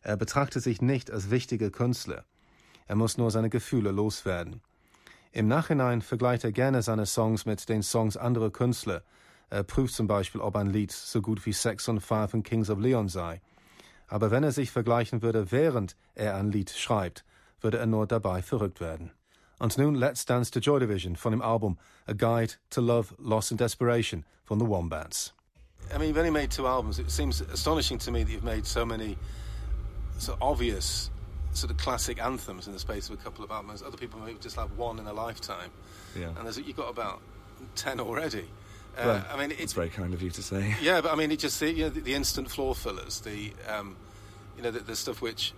Er 0.00 0.16
betrachtet 0.16 0.62
sich 0.62 0.80
nicht 0.80 1.10
als 1.10 1.28
wichtiger 1.30 1.68
Künstler. 1.68 2.24
Er 2.88 2.96
muss 2.96 3.18
nur 3.18 3.30
seine 3.30 3.50
Gefühle 3.50 3.90
loswerden. 3.90 4.62
Im 5.32 5.46
Nachhinein 5.46 6.00
vergleicht 6.00 6.42
er 6.44 6.52
gerne 6.52 6.82
seine 6.82 7.06
Songs 7.06 7.44
mit 7.44 7.68
den 7.68 7.82
Songs 7.82 8.16
anderer 8.16 8.50
Künstler. 8.50 9.02
Er 9.50 9.62
prüft 9.62 9.94
zum 9.94 10.06
Beispiel, 10.06 10.40
ob 10.40 10.56
ein 10.56 10.70
Lied 10.70 10.90
so 10.90 11.20
gut 11.20 11.44
wie 11.46 11.52
Sex 11.52 11.88
on 11.88 12.00
Fire 12.00 12.28
von 12.28 12.42
Kings 12.42 12.70
of 12.70 12.78
Leon 12.78 13.08
sei. 13.08 13.40
Aber 14.08 14.30
wenn 14.30 14.42
er 14.42 14.52
sich 14.52 14.70
vergleichen 14.70 15.20
würde, 15.20 15.52
während 15.52 15.96
er 16.14 16.34
ein 16.36 16.50
Lied 16.50 16.70
schreibt, 16.70 17.24
würde 17.60 17.78
er 17.78 17.86
nur 17.86 18.06
dabei 18.06 18.40
verrückt 18.40 18.80
werden. 18.80 19.12
Und 19.58 19.76
nun 19.76 19.94
Let's 19.94 20.24
Dance 20.24 20.50
to 20.50 20.60
Joy 20.60 20.80
Division 20.80 21.16
von 21.16 21.32
dem 21.32 21.42
Album 21.42 21.78
A 22.06 22.14
Guide 22.14 22.54
to 22.70 22.80
Love, 22.80 23.14
Loss 23.18 23.50
and 23.50 23.60
Desperation 23.60 24.24
von 24.44 24.58
The 24.58 24.66
Wombats. 24.66 25.34
I 25.94 25.98
mean, 25.98 26.08
you've 26.08 26.18
only 26.18 26.30
made 26.30 26.50
two 26.50 26.66
albums. 26.66 26.98
It 26.98 27.10
seems 27.10 27.42
astonishing 27.42 27.98
to 27.98 28.10
me 28.10 28.24
that 28.24 28.30
you've 28.30 28.44
made 28.44 28.66
so 28.66 28.86
many 28.86 29.18
of 30.16 30.36
obvious 30.40 31.10
sort 31.58 31.70
of 31.70 31.76
classic 31.76 32.20
anthems 32.22 32.66
in 32.66 32.72
the 32.72 32.78
space 32.78 33.08
of 33.08 33.14
a 33.18 33.22
couple 33.22 33.44
of 33.44 33.50
albums. 33.50 33.82
Other 33.82 33.96
people 33.96 34.20
maybe 34.20 34.38
just 34.40 34.56
have 34.56 34.70
one 34.76 34.98
in 34.98 35.06
a 35.06 35.12
lifetime. 35.12 35.70
Yeah. 36.18 36.28
And 36.36 36.44
there's, 36.44 36.58
you've 36.58 36.76
got 36.76 36.88
about 36.90 37.20
10 37.76 38.00
already. 38.00 38.46
Uh, 38.96 39.02
Well, 39.06 39.24
I 39.32 39.36
mean, 39.38 39.56
it's 39.58 39.72
very 39.72 39.90
kind 39.90 40.12
of 40.14 40.22
you 40.22 40.30
to 40.30 40.42
say. 40.42 40.74
Yeah, 40.82 41.00
but 41.00 41.12
I 41.12 41.16
mean, 41.16 41.30
it 41.30 41.38
just 41.38 41.60
you 41.62 41.84
know 41.84 41.88
the, 41.90 42.00
the 42.00 42.14
instant 42.14 42.50
floor 42.50 42.74
fillers, 42.74 43.20
the 43.20 43.52
um, 43.68 43.96
you 44.56 44.62
know 44.62 44.70
the, 44.72 44.80
the 44.80 44.96
stuff 44.96 45.20
which 45.22 45.52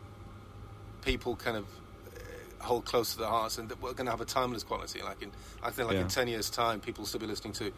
people 1.05 1.37
kind 1.37 1.57
of 1.57 1.65
uh, 1.65 2.65
hold 2.65 2.85
close 2.85 3.13
to 3.15 3.19
their 3.21 3.29
hearts, 3.29 3.57
and 3.59 3.69
that 3.71 3.81
we're 3.83 3.93
going 3.95 4.07
to 4.07 4.11
have 4.11 4.21
a 4.21 4.27
timeless 4.27 4.63
quality. 4.63 5.03
Like 5.03 5.23
in, 5.23 5.31
I 5.63 5.71
think, 5.71 5.89
like 5.89 5.97
Yeah. 5.97 6.03
in 6.03 6.09
ten 6.09 6.29
years' 6.29 6.51
time, 6.51 6.81
people 6.81 7.03
will 7.03 7.07
still 7.09 7.21
be 7.21 7.27
listening 7.27 7.55
to 7.55 7.73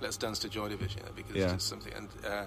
"Let's 0.00 0.16
Dance 0.18 0.38
to 0.40 0.48
Joy 0.50 0.68
Division" 0.68 1.02
because 1.14 1.34
Yeah. 1.34 1.44
it's 1.44 1.52
just 1.54 1.68
something. 1.68 1.92
And 1.94 2.08
uh, 2.26 2.44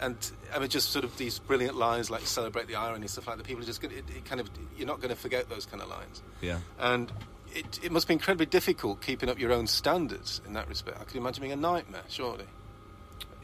and 0.00 0.16
I 0.54 0.58
mean, 0.58 0.68
just 0.68 0.90
sort 0.90 1.04
of 1.04 1.16
these 1.18 1.38
brilliant 1.38 1.76
lines 1.76 2.10
like 2.10 2.22
"Celebrate 2.22 2.66
the 2.66 2.76
Irony" 2.76 3.06
stuff 3.06 3.26
like 3.26 3.36
that. 3.36 3.46
People 3.46 3.62
are 3.62 3.66
just 3.66 3.80
going. 3.80 3.96
It, 3.96 4.04
it 4.16 4.24
kind 4.24 4.40
of 4.40 4.50
you're 4.76 4.86
not 4.86 5.00
going 5.00 5.10
to 5.10 5.20
forget 5.20 5.48
those 5.48 5.66
kind 5.66 5.82
of 5.82 5.88
lines. 5.88 6.22
Yeah. 6.40 6.58
And 6.78 7.12
it, 7.54 7.80
it 7.82 7.92
must 7.92 8.08
be 8.08 8.14
incredibly 8.14 8.46
difficult 8.46 9.02
keeping 9.02 9.28
up 9.28 9.38
your 9.38 9.52
own 9.52 9.66
standards 9.66 10.40
in 10.46 10.54
that 10.54 10.68
respect. 10.68 10.98
I 11.00 11.04
could 11.04 11.16
imagine 11.16 11.42
being 11.42 11.52
a 11.52 11.56
nightmare, 11.56 12.02
surely. 12.08 12.46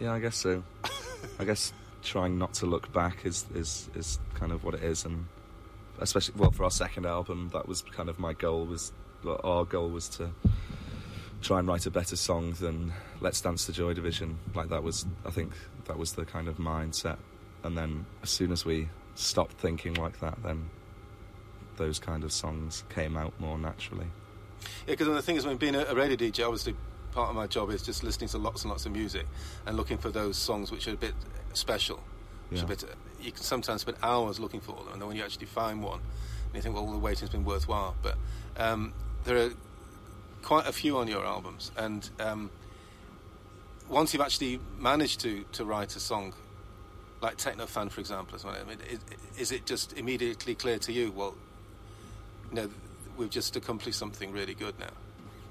Yeah, 0.00 0.12
I 0.12 0.18
guess 0.18 0.36
so. 0.36 0.62
I 1.38 1.44
guess 1.44 1.72
trying 2.02 2.38
not 2.38 2.54
to 2.54 2.66
look 2.66 2.92
back 2.92 3.26
is, 3.26 3.46
is 3.54 3.90
is 3.94 4.18
kind 4.34 4.52
of 4.52 4.64
what 4.64 4.74
it 4.74 4.82
is, 4.82 5.04
and 5.04 5.26
especially 5.98 6.34
well 6.38 6.50
for 6.50 6.64
our 6.64 6.70
second 6.70 7.06
album, 7.06 7.50
that 7.52 7.68
was 7.68 7.82
kind 7.82 8.08
of 8.08 8.18
my 8.18 8.32
goal. 8.32 8.64
Was 8.64 8.92
well, 9.22 9.40
our 9.44 9.64
goal 9.64 9.90
was 9.90 10.08
to 10.10 10.30
try 11.42 11.58
and 11.58 11.68
write 11.68 11.86
a 11.86 11.90
better 11.90 12.16
song 12.16 12.52
than 12.52 12.92
Let's 13.20 13.40
Dance 13.40 13.66
to 13.66 13.72
Joy 13.72 13.92
Division. 13.92 14.38
Like 14.54 14.68
that 14.70 14.82
was, 14.82 15.06
I 15.24 15.30
think, 15.30 15.52
that 15.86 15.98
was 15.98 16.12
the 16.12 16.24
kind 16.24 16.48
of 16.48 16.58
mindset. 16.58 17.18
And 17.62 17.76
then 17.76 18.06
as 18.22 18.30
soon 18.30 18.52
as 18.52 18.64
we 18.64 18.88
stopped 19.14 19.54
thinking 19.54 19.94
like 19.94 20.20
that, 20.20 20.42
then 20.42 20.70
those 21.76 21.98
kind 21.98 22.24
of 22.24 22.32
songs 22.32 22.84
came 22.88 23.16
out 23.16 23.38
more 23.40 23.58
naturally. 23.58 24.06
Yeah, 24.86 24.92
because 24.92 25.08
the 25.08 25.22
thing 25.22 25.36
is, 25.36 25.46
when 25.46 25.56
being 25.56 25.74
a, 25.74 25.84
a 25.84 25.94
radio 25.94 26.16
DJ, 26.16 26.44
obviously 26.44 26.74
part 27.12 27.30
of 27.30 27.36
my 27.36 27.46
job 27.46 27.70
is 27.70 27.82
just 27.82 28.04
listening 28.04 28.28
to 28.28 28.38
lots 28.38 28.62
and 28.62 28.70
lots 28.70 28.86
of 28.86 28.92
music 28.92 29.26
and 29.64 29.76
looking 29.76 29.98
for 29.98 30.10
those 30.10 30.36
songs 30.36 30.70
which 30.70 30.86
are 30.86 30.92
a 30.92 30.96
bit 30.96 31.14
special. 31.54 32.02
Which 32.50 32.60
are 32.60 32.64
a 32.64 32.68
bit, 32.68 32.84
you 33.20 33.32
can 33.32 33.42
sometimes 33.42 33.80
spend 33.80 33.96
hours 34.02 34.38
looking 34.38 34.60
for 34.60 34.76
them, 34.76 34.92
and 34.92 35.00
then 35.00 35.08
when 35.08 35.16
you 35.16 35.24
actually 35.24 35.46
find 35.46 35.82
one, 35.82 36.00
you 36.56 36.62
think, 36.62 36.74
well, 36.74 36.86
the 36.86 36.98
waiting's 36.98 37.30
been 37.30 37.44
worthwhile. 37.44 37.94
But 38.02 38.16
um, 38.56 38.92
there 39.24 39.36
are 39.36 39.50
quite 40.42 40.66
a 40.66 40.72
few 40.72 40.96
on 40.98 41.08
your 41.08 41.24
albums, 41.24 41.70
and 41.76 42.08
um, 42.18 42.50
once 43.88 44.12
you've 44.12 44.22
actually 44.22 44.60
managed 44.78 45.20
to, 45.20 45.44
to 45.52 45.64
write 45.64 45.94
a 45.96 46.00
song, 46.00 46.34
like 47.20 47.36
Techno 47.36 47.66
Fan, 47.66 47.88
for 47.88 48.00
example, 48.00 48.38
I 48.48 48.62
mean, 48.64 48.78
is, 48.90 49.00
is 49.38 49.52
it 49.52 49.66
just 49.66 49.96
immediately 49.96 50.54
clear 50.54 50.78
to 50.80 50.92
you? 50.92 51.12
Well, 51.12 51.34
you 52.50 52.56
know, 52.56 52.70
we've 53.16 53.30
just 53.30 53.56
accomplished 53.56 53.98
something 53.98 54.32
really 54.32 54.54
good 54.54 54.78
now. 54.78 54.90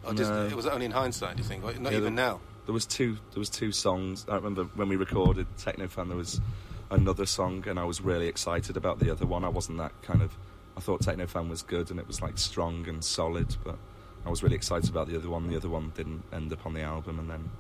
Or 0.04 0.14
just, 0.14 0.30
No. 0.30 0.46
it 0.46 0.56
was 0.56 0.68
only 0.68 0.86
in 0.86 0.92
hindsight, 0.92 1.38
do 1.38 1.44
you 1.44 1.48
think? 1.50 1.64
Or 1.64 1.74
not 1.74 1.92
Yeah, 1.92 2.00
even 2.00 2.16
the- 2.16 2.22
now. 2.22 2.40
There 2.66 2.74
was 2.74 2.86
two. 2.88 3.18
There 3.32 3.40
was 3.40 3.50
two 3.50 3.72
songs. 3.72 4.26
I 4.28 4.36
remember 4.36 4.64
when 4.74 4.90
we 4.90 4.96
recorded 4.96 5.46
Techno 5.58 5.88
Fan. 5.88 6.08
There 6.08 6.18
was 6.18 6.42
another 6.90 7.28
song, 7.28 7.64
and 7.68 7.80
I 7.80 7.84
was 7.84 8.02
really 8.02 8.28
excited 8.28 8.76
about 8.76 8.98
the 8.98 9.12
other 9.12 9.28
one. 9.28 9.44
I 9.44 9.50
wasn't 9.50 9.78
that 9.78 9.92
kind 10.02 10.24
of. 10.24 10.36
I 10.76 10.80
thought 10.80 11.02
Techno 11.02 11.28
Fan 11.28 11.48
was 11.48 11.62
good, 11.62 11.92
and 11.92 12.00
it 12.00 12.08
was 12.08 12.24
like 12.24 12.40
strong 12.40 12.88
and 12.90 13.04
solid, 13.04 13.56
but 13.64 13.78
I 14.26 14.30
was 14.32 14.42
really 14.42 14.56
excited 14.56 14.90
about 14.90 15.08
the 15.08 15.16
other 15.16 15.30
one. 15.30 15.48
The 15.48 15.56
other 15.58 15.70
one 15.70 15.92
didn't 15.96 16.24
end 16.34 16.52
up 16.52 16.66
on 16.66 16.74
the 16.74 16.82
album, 16.82 17.20
and 17.20 17.30
then 17.30 17.52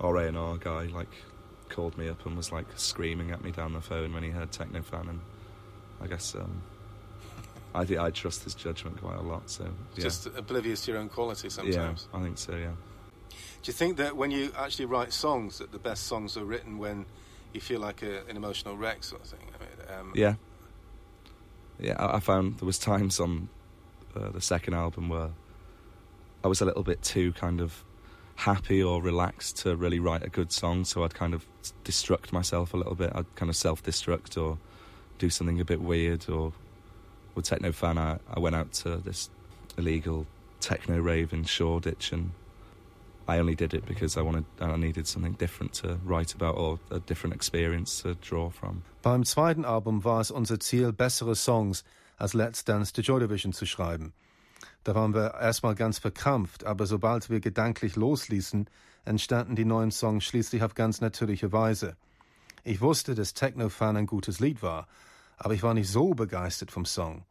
our 0.00 0.16
A 0.16 0.28
and 0.28 0.36
R 0.36 0.56
guy 0.56 0.84
like 0.84 1.12
called 1.68 1.98
me 1.98 2.08
up 2.08 2.24
and 2.26 2.36
was 2.36 2.52
like 2.52 2.66
screaming 2.76 3.30
at 3.30 3.42
me 3.42 3.50
down 3.50 3.72
the 3.72 3.80
phone 3.80 4.12
when 4.12 4.22
he 4.22 4.30
heard 4.30 4.52
Techno 4.52 4.82
Fan, 4.82 5.08
and 5.08 5.20
I 6.00 6.06
guess 6.06 6.34
um, 6.34 6.62
I 7.74 7.84
think 7.84 8.00
I 8.00 8.10
trust 8.10 8.44
his 8.44 8.54
judgment 8.54 9.00
quite 9.00 9.16
a 9.16 9.22
lot. 9.22 9.50
So 9.50 9.64
yeah. 9.64 10.02
Just 10.02 10.26
oblivious 10.26 10.84
to 10.84 10.92
your 10.92 11.00
own 11.00 11.08
quality 11.08 11.50
sometimes. 11.50 12.08
yeah, 12.12 12.18
I 12.18 12.22
think 12.22 12.38
so. 12.38 12.52
Yeah. 12.52 12.72
Do 13.28 13.70
you 13.70 13.72
think 13.72 13.96
that 13.96 14.16
when 14.16 14.30
you 14.30 14.52
actually 14.56 14.84
write 14.84 15.12
songs, 15.12 15.58
that 15.58 15.72
the 15.72 15.78
best 15.78 16.04
songs 16.04 16.36
are 16.36 16.44
written 16.44 16.78
when 16.78 17.04
you 17.52 17.60
feel 17.60 17.80
like 17.80 18.02
a, 18.02 18.24
an 18.28 18.36
emotional 18.36 18.76
wreck, 18.76 19.02
sort 19.02 19.22
of 19.22 19.28
thing? 19.28 19.40
I 19.54 19.90
mean, 19.92 20.00
um, 20.00 20.12
Yeah. 20.14 20.34
Yeah, 21.78 21.96
I, 21.98 22.16
I 22.16 22.20
found 22.20 22.58
there 22.58 22.66
was 22.66 22.78
times 22.78 23.20
on 23.20 23.48
uh, 24.14 24.30
the 24.30 24.40
second 24.40 24.74
album 24.74 25.08
where 25.08 25.30
I 26.44 26.48
was 26.48 26.60
a 26.60 26.64
little 26.64 26.82
bit 26.82 27.02
too 27.02 27.32
kind 27.32 27.60
of 27.60 27.84
happy 28.36 28.82
or 28.82 29.02
relaxed 29.02 29.56
to 29.58 29.76
really 29.76 29.98
write 29.98 30.24
a 30.24 30.28
good 30.28 30.52
song, 30.52 30.84
so 30.84 31.04
I'd 31.04 31.14
kind 31.14 31.34
of 31.34 31.46
destruct 31.84 32.32
myself 32.32 32.74
a 32.74 32.76
little 32.76 32.94
bit. 32.94 33.10
I'd 33.14 33.34
kind 33.34 33.50
of 33.50 33.56
self-destruct 33.56 34.40
or 34.40 34.58
do 35.18 35.30
something 35.30 35.60
a 35.60 35.64
bit 35.64 35.80
weird. 35.80 36.28
Or 36.28 36.52
with 37.34 37.46
Techno 37.46 37.72
Fan, 37.72 37.98
I, 37.98 38.18
I 38.32 38.38
went 38.38 38.54
out 38.54 38.72
to 38.74 38.96
this 38.98 39.30
illegal 39.76 40.26
techno 40.60 40.98
rave 40.98 41.32
in 41.32 41.44
Shoreditch 41.44 42.12
and 42.12 42.30
I 43.28 43.38
only 43.38 43.56
did 43.56 43.74
it 43.74 43.84
because 43.86 44.16
I 44.16 44.22
wanted, 44.22 44.44
and 44.60 44.70
I 44.70 44.76
needed 44.76 45.06
something 45.08 45.32
different 45.32 45.72
to 45.74 45.98
write 46.04 46.32
about 46.32 46.56
or 46.56 46.78
a 46.90 47.00
different 47.00 47.34
experience 47.34 48.02
to 48.02 48.14
draw 48.14 48.50
from. 48.50 48.82
Beim 49.02 49.24
zweiten 49.24 49.64
Album 49.64 50.04
war 50.04 50.20
es 50.20 50.30
unser 50.30 50.60
Ziel, 50.60 50.92
bessere 50.92 51.34
Songs 51.34 51.82
als 52.18 52.34
Let's 52.34 52.64
Dance 52.64 52.92
to 52.92 53.02
Joy 53.02 53.18
Division 53.18 53.52
zu 53.52 53.66
schreiben. 53.66 54.12
Da 54.86 54.94
waren 54.94 55.14
wir 55.14 55.34
erstmal 55.34 55.74
ganz 55.74 55.98
verkrampft, 55.98 56.62
aber 56.62 56.86
sobald 56.86 57.28
wir 57.28 57.40
gedanklich 57.40 57.96
losließen, 57.96 58.70
entstanden 59.04 59.56
die 59.56 59.64
neuen 59.64 59.90
Songs 59.90 60.22
schließlich 60.22 60.62
auf 60.62 60.74
ganz 60.74 61.00
natürliche 61.00 61.50
Weise. 61.50 61.96
Ich 62.62 62.80
wusste, 62.80 63.16
dass 63.16 63.34
Techno-Fan 63.34 63.96
ein 63.96 64.06
gutes 64.06 64.38
Lied 64.38 64.62
war, 64.62 64.86
aber 65.38 65.54
ich 65.54 65.64
war 65.64 65.74
nicht 65.74 65.90
so 65.90 66.14
begeistert 66.14 66.70
vom 66.70 66.84
Song. 66.84 67.24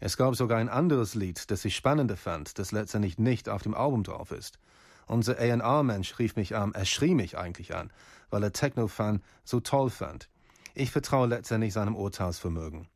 Es 0.00 0.16
gab 0.16 0.34
sogar 0.34 0.56
ein 0.56 0.70
anderes 0.70 1.14
Lied, 1.14 1.50
das 1.50 1.66
ich 1.66 1.76
spannender 1.76 2.16
fand, 2.16 2.58
das 2.58 2.72
letztendlich 2.72 3.18
nicht 3.18 3.50
auf 3.50 3.60
dem 3.60 3.74
Album 3.74 4.02
drauf 4.02 4.30
ist. 4.30 4.58
Unser 5.06 5.38
A&R-Mensch 5.38 6.18
rief 6.18 6.36
mich 6.36 6.56
an, 6.56 6.72
er 6.72 6.86
schrie 6.86 7.14
mich 7.14 7.36
eigentlich 7.36 7.74
an, 7.74 7.92
weil 8.30 8.42
er 8.42 8.54
Techno-Fan 8.54 9.20
so 9.44 9.60
toll 9.60 9.90
fand. 9.90 10.30
Ich 10.72 10.90
vertraue 10.90 11.26
letztendlich 11.26 11.74
seinem 11.74 11.96
Urteilsvermögen. 11.96 12.88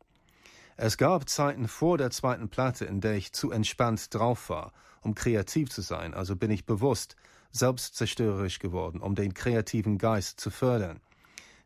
Es 0.81 0.95
gab 0.95 1.27
Zeiten 1.27 1.67
vor 1.67 1.97
der 1.97 2.09
zweiten 2.09 2.47
Platte, 2.47 2.85
in 2.85 3.01
der 3.01 3.15
ich 3.15 3.33
zu 3.33 3.51
entspannt 3.51 4.13
drauf 4.13 4.47
war, 4.47 4.71
um 5.01 5.13
kreativ 5.13 5.69
zu 5.69 5.81
sein, 5.81 6.13
also 6.13 6.37
bin 6.37 6.51
ich 6.51 6.65
bewusst 6.65 7.17
selbstzerstörerisch 7.51 8.59
geworden, 8.59 9.01
um 9.01 9.13
den 9.13 9.33
kreativen 9.33 9.97
Geist 9.97 10.39
zu 10.39 10.49
fördern. 10.49 11.01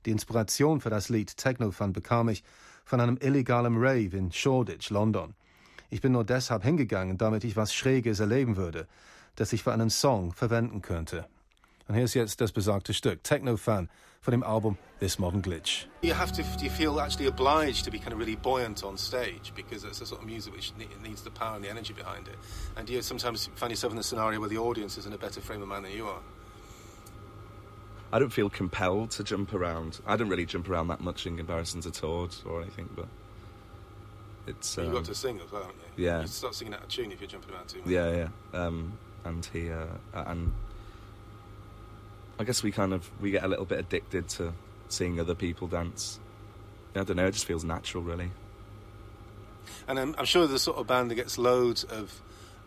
Die 0.07 0.09
Inspiration 0.09 0.81
für 0.81 0.89
das 0.89 1.09
Lied 1.09 1.37
Technofan 1.37 1.93
bekam 1.93 2.27
ich 2.27 2.43
von 2.85 2.99
einem 2.99 3.19
illegalen 3.21 3.77
Rave 3.77 4.17
in 4.17 4.31
Shoreditch, 4.31 4.89
London. 4.89 5.35
Ich 5.91 6.01
bin 6.01 6.13
nur 6.13 6.23
deshalb 6.23 6.63
hingegangen, 6.63 7.19
damit 7.19 7.43
ich 7.43 7.55
was 7.55 7.71
Schräges 7.71 8.19
erleben 8.19 8.57
würde, 8.57 8.87
das 9.35 9.53
ich 9.53 9.61
für 9.61 9.73
einen 9.73 9.91
Song 9.91 10.33
verwenden 10.33 10.81
könnte. 10.81 11.27
Und 11.87 11.93
hier 11.93 12.05
ist 12.05 12.15
jetzt 12.15 12.41
das 12.41 12.51
besagte 12.51 12.95
Stück, 12.95 13.23
Technofan, 13.23 13.91
von 14.23 14.31
dem 14.31 14.43
Album 14.43 14.77
This 14.99 15.19
Modern 15.19 15.41
Glitch. 15.41 15.85
You 16.01 16.13
have 16.13 16.31
to, 16.33 16.43
do 16.57 16.63
you 16.63 16.71
feel 16.71 16.99
actually 17.01 17.25
obliged 17.27 17.83
to 17.83 17.91
be 17.91 17.99
kind 17.99 18.13
of 18.13 18.19
really 18.19 18.35
buoyant 18.37 18.83
on 18.83 18.97
stage 18.97 19.51
because 19.53 19.83
it's 19.83 19.99
a 19.99 20.05
sort 20.05 20.21
of 20.21 20.27
music 20.27 20.53
which 20.55 20.71
needs 21.03 21.21
the 21.23 21.29
power 21.29 21.55
and 21.55 21.63
the 21.63 21.69
energy 21.69 21.93
behind 21.93 22.27
it. 22.29 22.35
And 22.77 22.87
do 22.87 22.93
you 22.93 23.01
sometimes 23.01 23.49
find 23.55 23.69
yourself 23.71 23.91
in 23.91 23.99
a 23.99 24.03
scenario 24.03 24.39
where 24.39 24.47
the 24.49 24.57
audience 24.57 24.97
is 24.97 25.05
in 25.05 25.11
a 25.13 25.17
better 25.17 25.41
frame 25.41 25.61
of 25.61 25.67
mind 25.67 25.85
than 25.85 25.91
you 25.91 26.07
are? 26.07 26.21
I 28.13 28.19
don't 28.19 28.29
feel 28.31 28.49
compelled 28.49 29.11
to 29.11 29.23
jump 29.25 29.53
around. 29.53 29.99
I 30.05 30.15
don't 30.15 30.29
really 30.29 30.45
jump 30.45 30.69
around 30.69 30.87
that 30.87 31.01
much 31.01 31.25
in 31.25 31.35
comparison 31.35 31.81
to 31.81 31.91
Todd 31.91 32.33
or 32.45 32.61
anything, 32.61 32.87
but 32.95 33.07
it's 34.47 34.77
You've 34.77 34.87
um, 34.87 34.93
got 34.93 35.05
to 35.05 35.15
sing 35.15 35.41
as 35.43 35.51
well, 35.51 35.63
haven't 35.63 35.79
you? 35.97 36.05
yeah. 36.05 36.21
You 36.21 36.27
start 36.27 36.55
singing 36.55 36.75
out 36.75 36.83
of 36.83 36.89
tune 36.89 37.11
if 37.11 37.19
you're 37.19 37.29
jumping 37.29 37.53
around 37.53 37.67
too 37.67 37.79
much. 37.79 37.89
yeah, 37.89 38.09
yeah. 38.11 38.27
Um, 38.53 38.97
and 39.25 39.45
he 39.51 39.69
uh, 39.71 39.85
and 40.13 40.53
I 42.39 42.43
guess 42.43 42.63
we 42.63 42.71
kind 42.71 42.93
of 42.93 43.09
we 43.21 43.31
get 43.31 43.43
a 43.43 43.47
little 43.47 43.65
bit 43.65 43.79
addicted 43.79 44.27
to 44.29 44.53
seeing 44.89 45.19
other 45.19 45.35
people 45.35 45.67
dance. 45.67 46.19
I 46.95 47.03
don't 47.03 47.15
know. 47.15 47.25
It 47.25 47.33
just 47.33 47.45
feels 47.45 47.63
natural, 47.63 48.03
really. 48.03 48.31
And 49.87 49.99
I'm, 49.99 50.15
I'm 50.17 50.25
sure 50.25 50.45
the 50.45 50.59
sort 50.59 50.77
of 50.77 50.87
band 50.87 51.09
that 51.11 51.15
gets 51.15 51.37
loads 51.37 51.83
of 51.83 52.21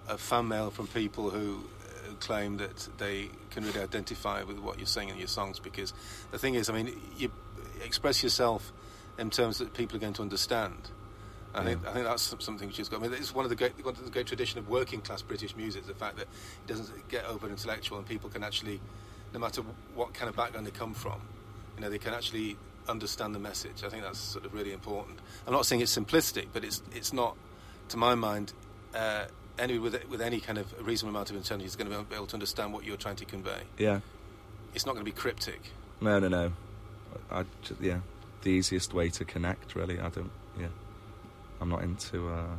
of 0.08 0.20
fan 0.20 0.48
mail 0.48 0.70
from 0.70 0.86
people 0.86 1.30
who 1.30 1.64
uh, 1.80 2.12
claim 2.20 2.58
that 2.58 2.88
they 2.98 3.28
can 3.50 3.64
really 3.64 3.80
identify 3.80 4.42
with 4.44 4.58
what 4.58 4.78
you're 4.78 4.86
saying 4.86 5.08
in 5.08 5.18
your 5.18 5.26
songs 5.26 5.58
because 5.58 5.92
the 6.30 6.38
thing 6.38 6.54
is, 6.54 6.70
I 6.70 6.74
mean, 6.74 7.00
you 7.16 7.32
express 7.84 8.22
yourself 8.22 8.72
in 9.18 9.30
terms 9.30 9.58
that 9.58 9.74
people 9.74 9.96
are 9.96 10.00
going 10.00 10.12
to 10.14 10.22
understand. 10.22 10.90
I 11.54 11.64
think 11.64 11.86
I 11.86 11.92
think 11.92 12.04
that's 12.04 12.34
something 12.44 12.68
which 12.68 12.76
has 12.76 12.88
got. 12.90 13.00
I 13.00 13.04
mean, 13.04 13.14
it's 13.14 13.34
one 13.34 13.46
of 13.46 13.48
the 13.48 13.56
great 13.56 13.82
one 13.82 13.94
of 13.94 14.04
the 14.04 14.10
great 14.10 14.26
tradition 14.26 14.58
of 14.58 14.68
working 14.68 15.00
class 15.00 15.22
British 15.22 15.56
music. 15.56 15.86
The 15.86 15.94
fact 15.94 16.16
that 16.16 16.24
it 16.24 16.66
doesn't 16.66 17.08
get 17.08 17.24
over 17.24 17.48
intellectual 17.48 17.96
and 17.96 18.06
people 18.06 18.28
can 18.28 18.44
actually, 18.44 18.78
no 19.36 19.40
matter 19.40 19.60
what 19.94 20.14
kind 20.14 20.30
of 20.30 20.34
background 20.34 20.66
they 20.66 20.70
come 20.70 20.94
from, 20.94 21.20
you 21.76 21.82
know, 21.82 21.90
they 21.90 21.98
can 21.98 22.14
actually 22.14 22.56
understand 22.88 23.34
the 23.34 23.38
message. 23.38 23.84
I 23.84 23.90
think 23.90 24.02
that's 24.02 24.18
sort 24.18 24.46
of 24.46 24.54
really 24.54 24.72
important. 24.72 25.18
I'm 25.46 25.52
not 25.52 25.66
saying 25.66 25.82
it's 25.82 25.94
simplistic, 25.94 26.46
but 26.54 26.64
it's 26.64 26.82
it's 26.94 27.12
not, 27.12 27.36
to 27.90 27.98
my 27.98 28.14
mind, 28.14 28.54
uh, 28.94 29.26
any 29.58 29.78
with 29.78 29.94
with 30.08 30.22
any 30.22 30.40
kind 30.40 30.56
of 30.56 30.66
reasonable 30.86 31.14
amount 31.14 31.28
of 31.28 31.36
intelligence 31.36 31.72
is 31.72 31.76
going 31.76 31.90
to 31.90 32.02
be 32.04 32.14
able 32.14 32.26
to 32.28 32.34
understand 32.34 32.72
what 32.72 32.84
you're 32.84 32.96
trying 32.96 33.16
to 33.16 33.26
convey. 33.26 33.60
Yeah. 33.76 34.00
It's 34.74 34.86
not 34.86 34.94
going 34.94 35.04
to 35.04 35.12
be 35.12 35.16
cryptic. 35.16 35.60
No, 36.00 36.18
no, 36.18 36.28
no. 36.28 36.52
I, 37.30 37.44
yeah, 37.78 38.00
the 38.40 38.50
easiest 38.50 38.94
way 38.94 39.10
to 39.10 39.24
connect, 39.26 39.74
really. 39.74 40.00
I 40.00 40.08
don't, 40.08 40.30
yeah. 40.58 40.68
I'm 41.60 41.68
not 41.68 41.82
into, 41.82 42.28
uh, 42.28 42.56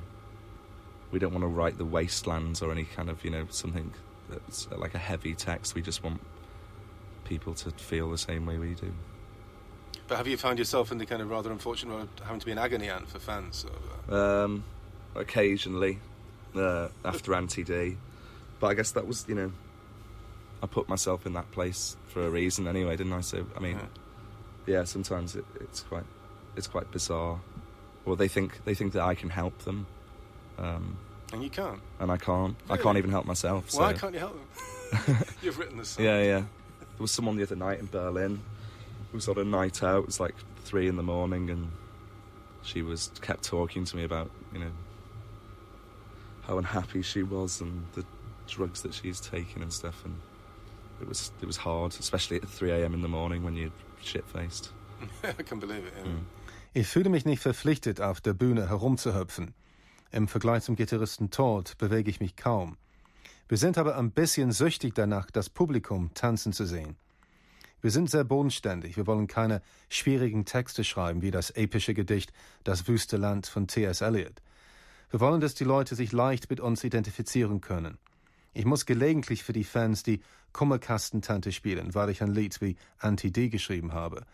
we 1.12 1.18
don't 1.18 1.32
want 1.32 1.44
to 1.44 1.48
write 1.48 1.80
the 1.80 1.86
wastelands 1.86 2.62
or 2.62 2.72
any 2.72 2.86
kind 2.86 3.10
of, 3.10 3.24
you 3.26 3.32
know, 3.32 3.48
something 3.50 3.94
that's 4.30 4.70
like 4.72 4.94
a 4.94 5.00
heavy 5.00 5.34
text. 5.34 5.74
We 5.74 5.82
just 5.82 6.04
want 6.04 6.22
people 7.28 7.54
to 7.56 7.72
feel 7.72 8.10
the 8.10 8.18
same 8.18 8.46
way 8.46 8.58
we 8.58 8.74
do. 8.74 8.92
But 10.08 10.18
have 10.18 10.28
you 10.28 10.38
found 10.38 10.58
yourself 10.58 10.92
in 10.92 10.98
the 10.98 11.06
kind 11.06 11.22
of 11.22 11.30
rather 11.30 11.52
unfortunate 11.52 11.92
role 11.92 12.02
of 12.04 12.10
having 12.24 12.40
to 12.40 12.46
be 12.46 12.52
an 12.54 12.58
agony 12.58 12.90
aunt 12.90 13.08
for 13.10 13.20
fans? 13.20 13.66
Uh, 14.10 14.44
Um, 14.46 14.64
occasionally, 15.16 16.00
uh, 16.56 16.88
after 17.04 17.34
Anti 17.34 17.64
D. 17.64 17.98
But 18.60 18.68
I 18.68 18.74
guess 18.74 18.92
that 18.92 19.06
was, 19.06 19.26
you 19.28 19.36
know, 19.36 19.52
I 20.64 20.68
put 20.68 20.88
myself 20.90 21.26
in 21.26 21.34
that 21.34 21.52
place 21.52 21.98
for 22.08 22.26
a 22.26 22.30
reason 22.30 22.68
anyway, 22.68 22.96
didn't 22.96 23.14
I? 23.14 23.22
So, 23.22 23.46
I 23.56 23.60
mean, 23.60 23.78
Yeah. 24.66 24.80
yeah, 24.80 24.84
sometimes 24.86 25.36
it, 25.36 25.46
it's 25.60 25.82
quite 25.82 26.06
it's 26.56 26.68
quite 26.68 26.90
bizarre. 26.92 27.40
Or 28.06 28.16
they 28.16 28.30
think 28.30 28.64
they 28.64 28.74
think 28.74 28.94
that 28.94 29.04
I 29.04 29.14
can 29.14 29.30
help 29.30 29.60
them, 29.60 29.86
um, 30.58 30.98
and 31.34 31.44
you 31.44 31.50
can't. 31.50 31.82
and 32.00 32.10
I 32.10 32.16
can't. 32.18 32.56
I 32.70 32.78
can't 32.78 32.98
even 32.98 33.12
help 33.12 33.26
myself. 33.26 33.72
So. 33.72 33.80
Why 33.82 33.92
can't 33.94 34.14
you 34.14 34.20
help 34.22 34.34
them? 34.34 35.18
You've 35.42 35.60
written 35.60 35.78
the 35.78 35.84
song. 35.86 36.06
Yeah, 36.06 36.24
yeah. 36.24 36.44
There 36.98 37.04
was 37.04 37.12
someone 37.12 37.38
the 37.38 37.44
other 37.44 37.56
night 37.56 37.80
in 37.80 37.86
Berlin 37.86 38.42
who 39.12 39.18
was 39.18 39.28
on 39.28 39.38
a 39.38 39.44
night 39.44 39.84
out. 39.84 40.00
It 40.00 40.06
was 40.08 40.20
like 40.20 40.34
three 40.66 40.88
in 40.88 40.96
the 40.96 41.04
morning, 41.04 41.52
and 41.52 41.70
she 42.64 42.82
was 42.82 43.12
kept 43.22 43.44
talking 43.44 43.86
to 43.86 43.96
me 43.96 44.04
about 44.04 44.32
you 44.52 44.60
know 44.60 44.72
how 46.48 46.58
unhappy 46.58 47.04
she 47.04 47.22
was 47.22 47.62
and 47.62 47.86
the 47.94 48.04
drugs 48.48 48.82
that 48.82 48.96
she's 48.96 49.20
taking 49.20 49.62
and 49.62 49.72
stuff, 49.72 50.04
and 50.06 50.16
it 51.00 51.08
was 51.08 51.32
it 51.40 51.46
was 51.46 51.58
hard, 51.58 51.96
especially 52.00 52.38
at 52.38 52.50
three 52.50 52.72
a.m. 52.72 52.96
in 52.96 53.04
the 53.04 53.08
morning 53.08 53.44
when 53.44 53.56
you're 53.56 53.72
shit 54.02 54.26
faced. 54.28 54.72
I 55.24 55.44
can 55.44 55.60
believe 55.60 55.86
it. 55.86 55.94
Yeah. 55.98 56.12
Mm. 56.12 56.26
Ich 56.74 56.88
fühle 56.88 57.10
mich 57.10 57.26
nicht 57.26 57.42
verpflichtet, 57.42 58.02
auf 58.02 58.22
der 58.22 58.34
Bühne 58.34 58.70
herumzuhüpfen. 58.70 59.54
Im 60.12 60.28
Vergleich 60.28 60.64
zum 60.64 60.76
Gitarristen 60.76 61.30
Todd 61.30 61.78
bewege 61.78 62.10
ich 62.10 62.20
mich 62.20 62.36
kaum. 62.36 62.78
Wir 63.50 63.58
sind 63.58 63.78
aber 63.78 63.98
ein 63.98 64.12
bisschen 64.12 64.52
süchtig 64.52 64.94
danach, 64.94 65.32
das 65.32 65.50
Publikum 65.50 66.14
tanzen 66.14 66.52
zu 66.52 66.66
sehen. 66.66 66.98
Wir 67.82 67.92
sind 67.92 68.10
sehr 68.10 68.26
bodenständig. 68.26 68.98
Wir 68.98 69.08
wollen 69.08 69.28
keine 69.28 69.62
schwierigen 69.88 70.44
Texte 70.44 70.84
schreiben, 70.84 71.22
wie 71.22 71.32
das 71.32 71.52
epische 71.52 71.94
Gedicht 71.94 72.34
Das 72.64 72.88
wüste 72.88 73.18
Land 73.18 73.48
von 73.48 73.68
T.S. 73.68 74.02
Eliot. 74.02 74.42
Wir 75.12 75.22
wollen, 75.22 75.40
dass 75.40 75.54
die 75.54 75.64
Leute 75.64 75.96
sich 75.96 76.12
leicht 76.12 76.50
mit 76.50 76.60
uns 76.60 76.84
identifizieren 76.84 77.62
können. 77.62 77.98
Ich 78.54 78.66
muss 78.66 78.86
gelegentlich 78.86 79.44
für 79.44 79.54
die 79.54 79.64
Fans 79.64 80.04
die 80.04 80.22
Kummerkastentante 80.52 81.52
spielen, 81.52 81.94
weil 81.96 82.10
ich 82.10 82.22
ein 82.22 82.34
Lied 82.34 82.60
wie 82.60 82.76
Anti-D 82.98 83.50
geschrieben 83.50 83.94
habe. 83.94 84.26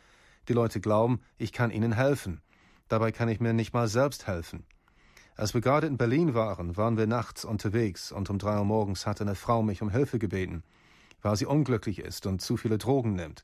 Die 0.47 0.53
Leute 0.53 0.79
glauben, 0.79 1.21
ich 1.37 1.51
kann 1.51 1.69
ihnen 1.69 1.91
helfen. 1.91 2.41
Dabei 2.87 3.11
kann 3.11 3.29
ich 3.29 3.39
mir 3.39 3.53
nicht 3.53 3.73
mal 3.73 3.87
selbst 3.87 4.25
helfen. 4.25 4.65
Als 5.35 5.53
wir 5.55 5.61
gerade 5.61 5.87
in 5.87 5.97
Berlin 5.97 6.35
waren, 6.35 6.77
waren 6.77 6.97
wir 6.97 7.07
nachts 7.07 7.43
unterwegs 7.43 8.11
und 8.11 8.29
um 8.29 8.37
drei 8.37 8.57
Uhr 8.57 8.65
morgens 8.65 9.07
hat 9.07 9.19
eine 9.19 9.33
Frau 9.33 9.63
mich 9.63 9.81
um 9.81 9.89
Hilfe 9.89 10.19
gebeten, 10.19 10.63
weil 11.21 11.35
sie 11.35 11.47
unglücklich 11.47 11.99
ist 11.99 12.27
und 12.27 12.41
zu 12.41 12.55
viele 12.55 12.77
Drogen 12.77 13.15
nimmt. 13.15 13.43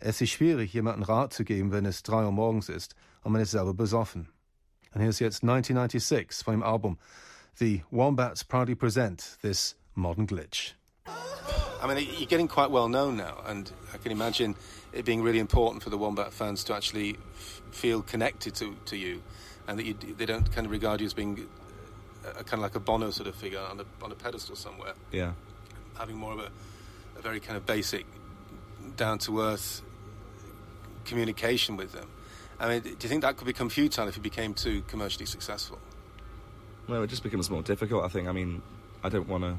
Es 0.00 0.20
ist 0.20 0.30
schwierig, 0.30 0.72
jemandem 0.72 1.02
Rat 1.02 1.34
zu 1.34 1.44
geben, 1.44 1.70
wenn 1.70 1.84
es 1.84 2.02
drei 2.02 2.24
Uhr 2.24 2.32
morgens 2.32 2.68
ist 2.68 2.94
und 3.22 3.32
man 3.32 3.42
ist 3.42 3.50
selber 3.50 3.74
besoffen. 3.74 4.28
Und 4.94 5.00
hier 5.00 5.10
ist 5.10 5.18
jetzt 5.18 5.42
1996 5.42 6.44
von 6.44 6.54
dem 6.54 6.62
Album 6.62 6.98
The 7.56 7.82
Wombats 7.90 8.42
proudly 8.44 8.74
present 8.74 9.38
this 9.42 9.76
modern 9.94 10.26
glitch. 10.26 10.76
I 11.80 11.86
mean, 11.86 11.98
you're 11.98 12.26
getting 12.26 12.48
quite 12.48 12.70
well 12.70 12.88
known 12.88 13.16
now, 13.16 13.42
and 13.46 13.70
I 13.94 13.98
can 13.98 14.10
imagine 14.10 14.56
it 14.92 15.04
being 15.04 15.22
really 15.22 15.38
important 15.38 15.82
for 15.82 15.90
the 15.90 15.98
Wombat 15.98 16.32
fans 16.32 16.64
to 16.64 16.74
actually 16.74 17.16
feel 17.70 18.02
connected 18.02 18.54
to, 18.56 18.74
to 18.86 18.96
you, 18.96 19.22
and 19.68 19.78
that 19.78 19.84
you, 19.86 19.94
they 19.94 20.26
don't 20.26 20.50
kind 20.50 20.66
of 20.66 20.72
regard 20.72 21.00
you 21.00 21.06
as 21.06 21.14
being 21.14 21.46
a, 22.24 22.30
a 22.40 22.44
kind 22.44 22.54
of 22.54 22.60
like 22.60 22.74
a 22.74 22.80
Bono 22.80 23.10
sort 23.10 23.28
of 23.28 23.36
figure 23.36 23.60
on 23.60 23.78
a, 23.80 23.84
on 24.04 24.10
a 24.10 24.14
pedestal 24.16 24.56
somewhere, 24.56 24.94
Yeah. 25.12 25.32
having 25.96 26.16
more 26.16 26.32
of 26.32 26.40
a, 26.40 26.48
a 27.18 27.22
very 27.22 27.38
kind 27.38 27.56
of 27.56 27.64
basic, 27.66 28.04
down 28.96 29.18
to 29.18 29.40
earth 29.40 29.82
communication 31.04 31.76
with 31.76 31.92
them. 31.92 32.08
I 32.60 32.68
mean, 32.68 32.80
do 32.82 32.88
you 32.90 33.08
think 33.08 33.22
that 33.22 33.36
could 33.36 33.46
become 33.46 33.68
futile 33.68 34.08
if 34.08 34.16
you 34.16 34.22
became 34.22 34.52
too 34.54 34.82
commercially 34.88 35.26
successful? 35.26 35.78
Well, 36.88 37.02
it 37.02 37.06
just 37.08 37.22
becomes 37.22 37.50
more 37.50 37.62
difficult. 37.62 38.04
I 38.04 38.08
think. 38.08 38.26
I 38.28 38.32
mean, 38.32 38.62
I 39.04 39.08
don't 39.08 39.28
want 39.28 39.44
to. 39.44 39.56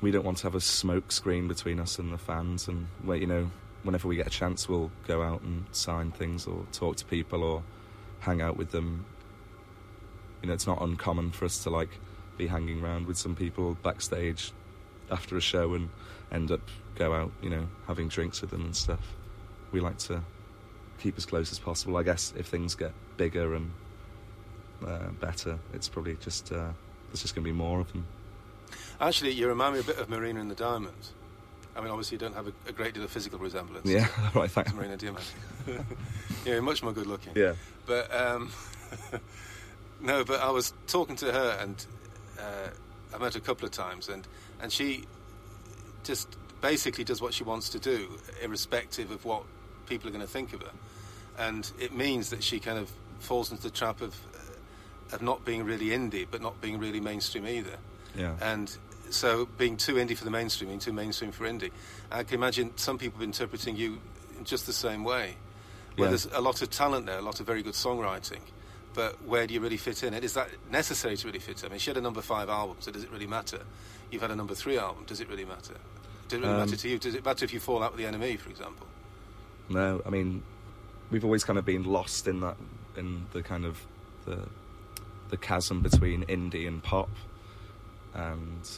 We 0.00 0.10
don't 0.10 0.24
want 0.24 0.38
to 0.38 0.44
have 0.44 0.54
a 0.54 0.60
smoke 0.60 1.12
screen 1.12 1.46
between 1.46 1.78
us 1.78 1.98
and 1.98 2.12
the 2.12 2.18
fans, 2.18 2.66
and 2.68 2.86
where 3.04 3.18
you 3.18 3.26
know, 3.26 3.50
whenever 3.82 4.08
we 4.08 4.16
get 4.16 4.26
a 4.26 4.30
chance, 4.30 4.68
we'll 4.68 4.90
go 5.06 5.22
out 5.22 5.42
and 5.42 5.66
sign 5.72 6.10
things 6.10 6.46
or 6.46 6.64
talk 6.72 6.96
to 6.96 7.04
people 7.04 7.44
or 7.44 7.62
hang 8.20 8.40
out 8.40 8.56
with 8.56 8.70
them. 8.70 9.04
You 10.42 10.48
know, 10.48 10.54
it's 10.54 10.66
not 10.66 10.80
uncommon 10.80 11.32
for 11.32 11.44
us 11.44 11.62
to 11.64 11.70
like 11.70 11.90
be 12.38 12.46
hanging 12.46 12.82
around 12.82 13.06
with 13.06 13.18
some 13.18 13.34
people 13.34 13.76
backstage 13.82 14.52
after 15.10 15.36
a 15.36 15.40
show 15.40 15.74
and 15.74 15.90
end 16.32 16.50
up 16.50 16.60
go 16.94 17.12
out, 17.12 17.32
you 17.42 17.50
know, 17.50 17.68
having 17.86 18.08
drinks 18.08 18.40
with 18.40 18.50
them 18.50 18.62
and 18.62 18.76
stuff. 18.76 19.16
We 19.72 19.80
like 19.80 19.98
to 19.98 20.22
keep 20.98 21.16
as 21.16 21.26
close 21.26 21.52
as 21.52 21.58
possible. 21.58 21.96
I 21.96 22.02
guess 22.02 22.32
if 22.36 22.46
things 22.46 22.74
get 22.74 22.92
bigger 23.16 23.54
and 23.54 23.70
uh, 24.86 25.08
better. 25.20 25.58
It's 25.72 25.88
probably 25.88 26.16
just 26.16 26.52
uh, 26.52 26.70
there's 27.08 27.22
just 27.22 27.34
going 27.34 27.44
to 27.44 27.50
be 27.50 27.56
more 27.56 27.80
of 27.80 27.92
them. 27.92 28.06
Actually, 29.00 29.32
you 29.32 29.48
remind 29.48 29.74
me 29.74 29.80
a 29.80 29.84
bit 29.84 29.98
of 29.98 30.08
Marina 30.08 30.40
and 30.40 30.50
the 30.50 30.54
Diamonds. 30.54 31.12
I 31.76 31.80
mean, 31.80 31.90
obviously, 31.90 32.16
you 32.16 32.18
don't 32.18 32.34
have 32.34 32.48
a, 32.48 32.52
a 32.68 32.72
great 32.72 32.94
deal 32.94 33.04
of 33.04 33.10
physical 33.10 33.38
resemblance. 33.38 33.88
Yeah, 33.88 34.08
right. 34.34 34.50
Thanks. 34.50 34.72
Marina 34.74 34.96
Diamond. 34.96 35.24
yeah, 35.66 35.78
you're 36.44 36.62
much 36.62 36.82
more 36.82 36.92
good 36.92 37.06
looking. 37.06 37.32
Yeah, 37.34 37.54
But 37.86 38.14
um, 38.14 38.50
no, 40.00 40.24
but 40.24 40.40
I 40.40 40.50
was 40.50 40.72
talking 40.86 41.16
to 41.16 41.32
her, 41.32 41.58
and 41.60 41.84
uh, 42.38 42.68
I 43.14 43.18
met 43.18 43.34
her 43.34 43.38
a 43.38 43.42
couple 43.42 43.66
of 43.66 43.72
times, 43.72 44.08
and 44.08 44.26
and 44.60 44.72
she 44.72 45.04
just 46.04 46.36
basically 46.60 47.04
does 47.04 47.22
what 47.22 47.32
she 47.34 47.44
wants 47.44 47.68
to 47.70 47.78
do, 47.78 48.18
irrespective 48.42 49.10
of 49.10 49.24
what 49.24 49.42
people 49.86 50.08
are 50.08 50.12
going 50.12 50.24
to 50.24 50.30
think 50.30 50.52
of 50.52 50.62
her, 50.62 50.72
and 51.38 51.70
it 51.78 51.94
means 51.94 52.30
that 52.30 52.42
she 52.42 52.58
kind 52.58 52.78
of 52.78 52.90
falls 53.20 53.50
into 53.50 53.62
the 53.62 53.70
trap 53.70 54.00
of 54.00 54.14
uh, 54.34 55.14
of 55.14 55.22
not 55.22 55.44
being 55.44 55.64
really 55.64 55.86
indie, 55.86 56.26
but 56.30 56.42
not 56.42 56.60
being 56.60 56.78
really 56.78 57.00
mainstream 57.00 57.46
either, 57.46 57.78
yeah, 58.16 58.34
and. 58.42 58.76
So, 59.10 59.46
being 59.58 59.76
too 59.76 59.94
indie 59.94 60.16
for 60.16 60.24
the 60.24 60.30
mainstream, 60.30 60.68
being 60.68 60.80
too 60.80 60.92
mainstream 60.92 61.32
for 61.32 61.44
indie, 61.44 61.70
I 62.10 62.22
can 62.22 62.34
imagine 62.36 62.72
some 62.76 62.96
people 62.98 63.22
interpreting 63.22 63.76
you 63.76 63.98
in 64.38 64.44
just 64.44 64.66
the 64.66 64.72
same 64.72 65.04
way. 65.04 65.36
Where 65.96 66.06
Yeah. 66.06 66.10
there's 66.10 66.26
a 66.26 66.40
lot 66.40 66.62
of 66.62 66.70
talent 66.70 67.06
there, 67.06 67.18
a 67.18 67.22
lot 67.22 67.40
of 67.40 67.46
very 67.46 67.62
good 67.62 67.74
songwriting, 67.74 68.40
but 68.94 69.22
where 69.24 69.46
do 69.46 69.54
you 69.54 69.60
really 69.60 69.76
fit 69.76 70.02
in? 70.04 70.14
And 70.14 70.24
is 70.24 70.34
that 70.34 70.48
necessary 70.70 71.16
to 71.16 71.26
really 71.26 71.40
fit 71.40 71.60
in? 71.62 71.66
I 71.66 71.70
mean, 71.70 71.78
she 71.80 71.90
had 71.90 71.96
a 71.96 72.00
number 72.00 72.22
five 72.22 72.48
album, 72.48 72.76
so 72.80 72.90
does 72.92 73.02
it 73.02 73.10
really 73.10 73.26
matter? 73.26 73.60
You've 74.10 74.22
had 74.22 74.30
a 74.30 74.36
number 74.36 74.54
three 74.54 74.78
album, 74.78 75.04
does 75.06 75.20
it 75.20 75.28
really 75.28 75.44
matter? 75.44 75.74
Does 76.28 76.38
it 76.38 76.42
really 76.42 76.54
Um, 76.54 76.60
matter 76.60 76.76
to 76.76 76.88
you? 76.88 76.98
Does 76.98 77.14
it 77.16 77.24
matter 77.24 77.44
if 77.44 77.52
you 77.52 77.58
fall 77.60 77.82
out 77.82 77.92
with 77.92 77.98
the 78.00 78.06
NME, 78.06 78.36
for 78.36 78.50
example? 78.50 78.86
no. 79.68 80.00
I 80.06 80.10
mean, 80.10 80.42
we've 81.10 81.24
always 81.24 81.42
kind 81.44 81.58
of 81.58 81.64
been 81.64 81.84
lost 81.84 82.26
in 82.28 82.40
that 82.40 82.56
in 82.96 83.26
the 83.32 83.42
kind 83.42 83.64
of 83.64 83.80
the 84.24 84.48
the 85.28 85.36
chasm 85.36 85.80
between 85.80 86.24
indie 86.26 86.66
and 86.66 86.82
pop, 86.82 87.08
and 88.14 88.68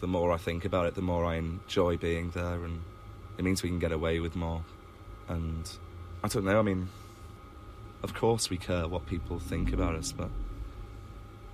the 0.00 0.06
more 0.06 0.32
I 0.32 0.36
think 0.36 0.64
about 0.64 0.86
it, 0.86 0.94
the 0.94 1.02
more 1.02 1.24
I 1.24 1.36
enjoy 1.36 1.96
being 1.96 2.30
there, 2.30 2.64
and 2.64 2.82
it 3.36 3.44
means 3.44 3.62
we 3.62 3.68
can 3.68 3.78
get 3.78 3.92
away 3.92 4.20
with 4.20 4.36
more. 4.36 4.64
And 5.28 5.70
I 6.22 6.28
don't 6.28 6.44
know. 6.44 6.58
I 6.58 6.62
mean, 6.62 6.88
of 8.02 8.14
course 8.14 8.50
we 8.50 8.56
care 8.56 8.88
what 8.88 9.06
people 9.06 9.38
think 9.38 9.72
about 9.72 9.94
us, 9.94 10.12
but 10.12 10.30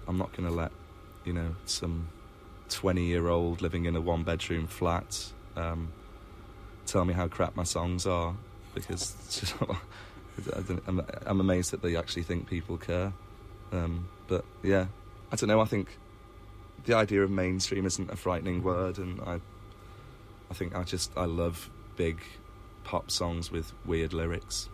I'm 0.06 0.18
not 0.18 0.32
going 0.36 0.48
to 0.48 0.54
let 0.54 0.72
you 1.24 1.32
know 1.32 1.56
some 1.64 2.08
20 2.68 3.04
year 3.04 3.28
old 3.28 3.62
living 3.62 3.86
in 3.86 3.96
a 3.96 4.00
one 4.00 4.22
bedroom 4.22 4.66
flat 4.66 5.32
um, 5.56 5.92
tell 6.86 7.04
me 7.04 7.14
how 7.14 7.28
crap 7.28 7.56
my 7.56 7.62
songs 7.62 8.06
are 8.06 8.34
because 8.74 9.54
I'm 11.26 11.40
amazed 11.40 11.70
that 11.70 11.82
they 11.82 11.96
actually 11.96 12.24
think 12.24 12.48
people 12.48 12.76
care. 12.76 13.12
Um, 13.72 14.08
but 14.26 14.44
yeah, 14.62 14.86
I 15.30 15.36
don't 15.36 15.48
know. 15.48 15.60
I 15.60 15.64
think 15.64 15.98
the 16.84 16.94
idea 16.94 17.22
of 17.22 17.30
mainstream 17.30 17.86
isn't 17.86 18.10
a 18.10 18.16
frightening 18.16 18.62
word, 18.62 18.98
and 18.98 19.20
I, 19.20 19.40
I 20.50 20.54
think 20.54 20.74
I 20.74 20.82
just 20.82 21.10
I 21.16 21.24
love 21.24 21.70
big 21.96 22.20
pop 22.84 23.10
songs 23.10 23.50
with 23.50 23.72
weird 23.84 24.12
lyrics. 24.12 24.68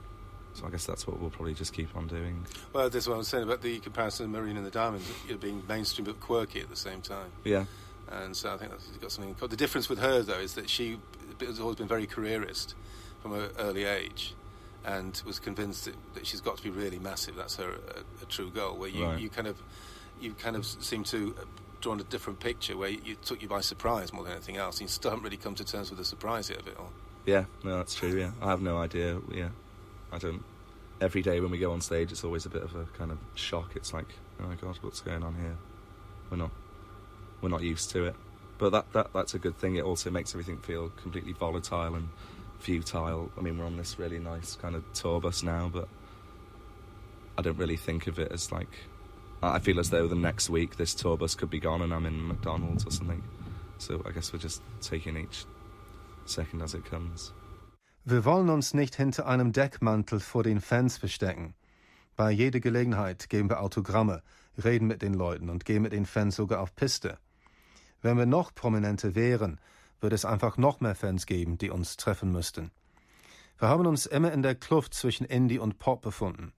So 0.54 0.66
I 0.66 0.70
guess 0.70 0.84
that's 0.84 1.06
what 1.06 1.20
we'll 1.20 1.30
probably 1.30 1.54
just 1.54 1.72
keep 1.72 1.94
on 1.96 2.08
doing. 2.08 2.44
Well, 2.72 2.90
that's 2.90 3.06
what 3.06 3.14
I 3.14 3.18
was 3.18 3.28
saying 3.28 3.44
about 3.44 3.62
the 3.62 3.78
comparison 3.78 4.26
of 4.26 4.32
Marina 4.32 4.58
and 4.58 4.66
the 4.66 4.70
Diamonds, 4.70 5.08
you 5.26 5.34
know, 5.34 5.38
being 5.38 5.62
mainstream 5.68 6.04
but 6.04 6.18
quirky 6.18 6.60
at 6.60 6.68
the 6.68 6.76
same 6.76 7.00
time. 7.00 7.30
Yeah. 7.44 7.66
And 8.10 8.36
so 8.36 8.52
I 8.52 8.56
think 8.56 8.72
that's 8.72 8.86
got 8.88 9.12
something. 9.12 9.36
The 9.38 9.56
difference 9.56 9.88
with 9.88 10.00
her, 10.00 10.22
though, 10.22 10.40
is 10.40 10.54
that 10.54 10.68
she 10.68 10.98
has 11.38 11.60
always 11.60 11.76
been 11.76 11.86
very 11.86 12.06
careerist 12.06 12.74
from 13.22 13.34
an 13.34 13.50
early 13.58 13.84
age 13.84 14.34
and 14.84 15.22
was 15.24 15.38
convinced 15.38 15.84
that, 15.84 15.94
that, 16.14 16.26
she's 16.26 16.40
got 16.40 16.56
to 16.56 16.62
be 16.62 16.70
really 16.70 16.98
massive. 16.98 17.36
That's 17.36 17.56
her 17.56 17.70
a, 17.70 18.22
a 18.22 18.26
true 18.26 18.50
goal. 18.50 18.76
Where 18.76 18.88
you, 18.88 19.04
right. 19.04 19.20
you 19.20 19.28
kind 19.28 19.46
of 19.46 19.62
you 20.20 20.34
kind 20.34 20.56
of 20.56 20.66
seem 20.66 21.04
to 21.04 21.34
drawn 21.80 22.00
a 22.00 22.04
different 22.04 22.40
picture 22.40 22.76
where 22.76 22.88
you, 22.88 23.00
you 23.04 23.14
took 23.16 23.42
you 23.42 23.48
by 23.48 23.60
surprise 23.60 24.12
more 24.12 24.24
than 24.24 24.32
anything 24.32 24.56
else. 24.56 24.80
You 24.80 24.88
still 24.88 25.10
haven't 25.10 25.24
really 25.24 25.36
come 25.36 25.54
to 25.56 25.64
terms 25.64 25.90
with 25.90 25.98
the 25.98 26.04
surprise 26.04 26.50
of 26.50 26.66
it 26.66 26.76
all. 26.78 26.92
Yeah, 27.26 27.44
no, 27.64 27.78
that's 27.78 27.94
true. 27.94 28.18
Yeah, 28.18 28.32
I 28.40 28.50
have 28.50 28.62
no 28.62 28.78
idea. 28.78 29.20
Yeah, 29.32 29.50
I 30.12 30.18
don't. 30.18 30.42
Every 31.00 31.22
day 31.22 31.40
when 31.40 31.50
we 31.50 31.58
go 31.58 31.72
on 31.72 31.80
stage, 31.80 32.12
it's 32.12 32.24
always 32.24 32.46
a 32.46 32.50
bit 32.50 32.62
of 32.62 32.74
a 32.74 32.84
kind 32.96 33.10
of 33.10 33.18
shock. 33.34 33.72
It's 33.74 33.92
like, 33.92 34.08
oh 34.40 34.46
my 34.46 34.54
god, 34.54 34.78
what's 34.82 35.00
going 35.00 35.22
on 35.22 35.34
here? 35.34 35.56
We're 36.30 36.36
not, 36.36 36.50
we're 37.40 37.48
not 37.48 37.62
used 37.62 37.90
to 37.90 38.04
it. 38.04 38.14
But 38.58 38.70
that, 38.70 38.92
that 38.92 39.12
that's 39.14 39.34
a 39.34 39.38
good 39.38 39.56
thing. 39.58 39.76
It 39.76 39.84
also 39.84 40.10
makes 40.10 40.34
everything 40.34 40.58
feel 40.58 40.90
completely 41.02 41.32
volatile 41.32 41.94
and 41.94 42.08
futile. 42.58 43.30
I 43.38 43.40
mean, 43.40 43.58
we're 43.58 43.64
on 43.64 43.76
this 43.76 43.98
really 43.98 44.18
nice 44.18 44.56
kind 44.56 44.74
of 44.74 44.84
tour 44.92 45.20
bus 45.20 45.42
now, 45.42 45.70
but 45.72 45.88
I 47.38 47.42
don't 47.42 47.56
really 47.56 47.76
think 47.76 48.06
of 48.06 48.18
it 48.18 48.30
as 48.32 48.52
like. 48.52 48.68
I 49.42 49.58
feel 49.58 49.78
as 49.78 49.90
though 49.90 50.06
the 50.06 50.14
next 50.14 50.50
week 50.50 50.76
this 50.76 50.94
tour 50.94 51.16
bus 51.16 51.34
could 51.34 51.50
be 51.50 51.60
gone 51.60 51.82
and 51.82 51.92
I'm 51.92 52.06
in 52.06 52.28
McDonald's 52.28 52.84
or 52.84 52.90
something. 52.90 53.22
So 53.78 54.02
I 54.06 54.12
guess 54.12 54.32
we're 54.32 54.42
just 54.42 54.62
taking 54.82 55.16
each 55.16 55.46
second 56.26 56.62
as 56.62 56.74
it 56.74 56.84
comes. 56.84 57.32
Wir 58.04 58.24
wollen 58.24 58.50
uns 58.50 58.74
nicht 58.74 58.96
hinter 58.96 59.26
einem 59.26 59.52
Deckmantel 59.52 60.20
vor 60.20 60.42
den 60.42 60.60
Fans 60.60 60.98
verstecken. 60.98 61.54
Bei 62.16 62.30
jeder 62.30 62.60
Gelegenheit 62.60 63.28
geben 63.30 63.48
wir 63.48 63.60
Autogramme, 63.60 64.22
reden 64.62 64.86
mit 64.86 65.00
den 65.00 65.14
Leuten 65.14 65.48
und 65.48 65.64
gehen 65.64 65.82
mit 65.82 65.92
den 65.92 66.06
Fans 66.06 66.36
sogar 66.36 66.60
auf 66.60 66.74
Piste. 66.74 67.18
Wenn 68.02 68.18
wir 68.18 68.26
noch 68.26 68.54
prominenter 68.54 69.14
wären, 69.14 69.60
würde 70.00 70.16
es 70.16 70.24
einfach 70.24 70.56
noch 70.56 70.80
mehr 70.80 70.94
Fans 70.94 71.26
geben, 71.26 71.56
die 71.58 71.70
uns 71.70 71.96
treffen 71.96 72.32
müssten. 72.32 72.70
Wir 73.58 73.68
haben 73.68 73.86
uns 73.86 74.06
immer 74.06 74.32
in 74.32 74.42
der 74.42 74.54
Kluft 74.54 74.94
zwischen 74.94 75.26
Indie 75.26 75.58
und 75.58 75.78
Pop 75.78 76.00
befunden. 76.02 76.52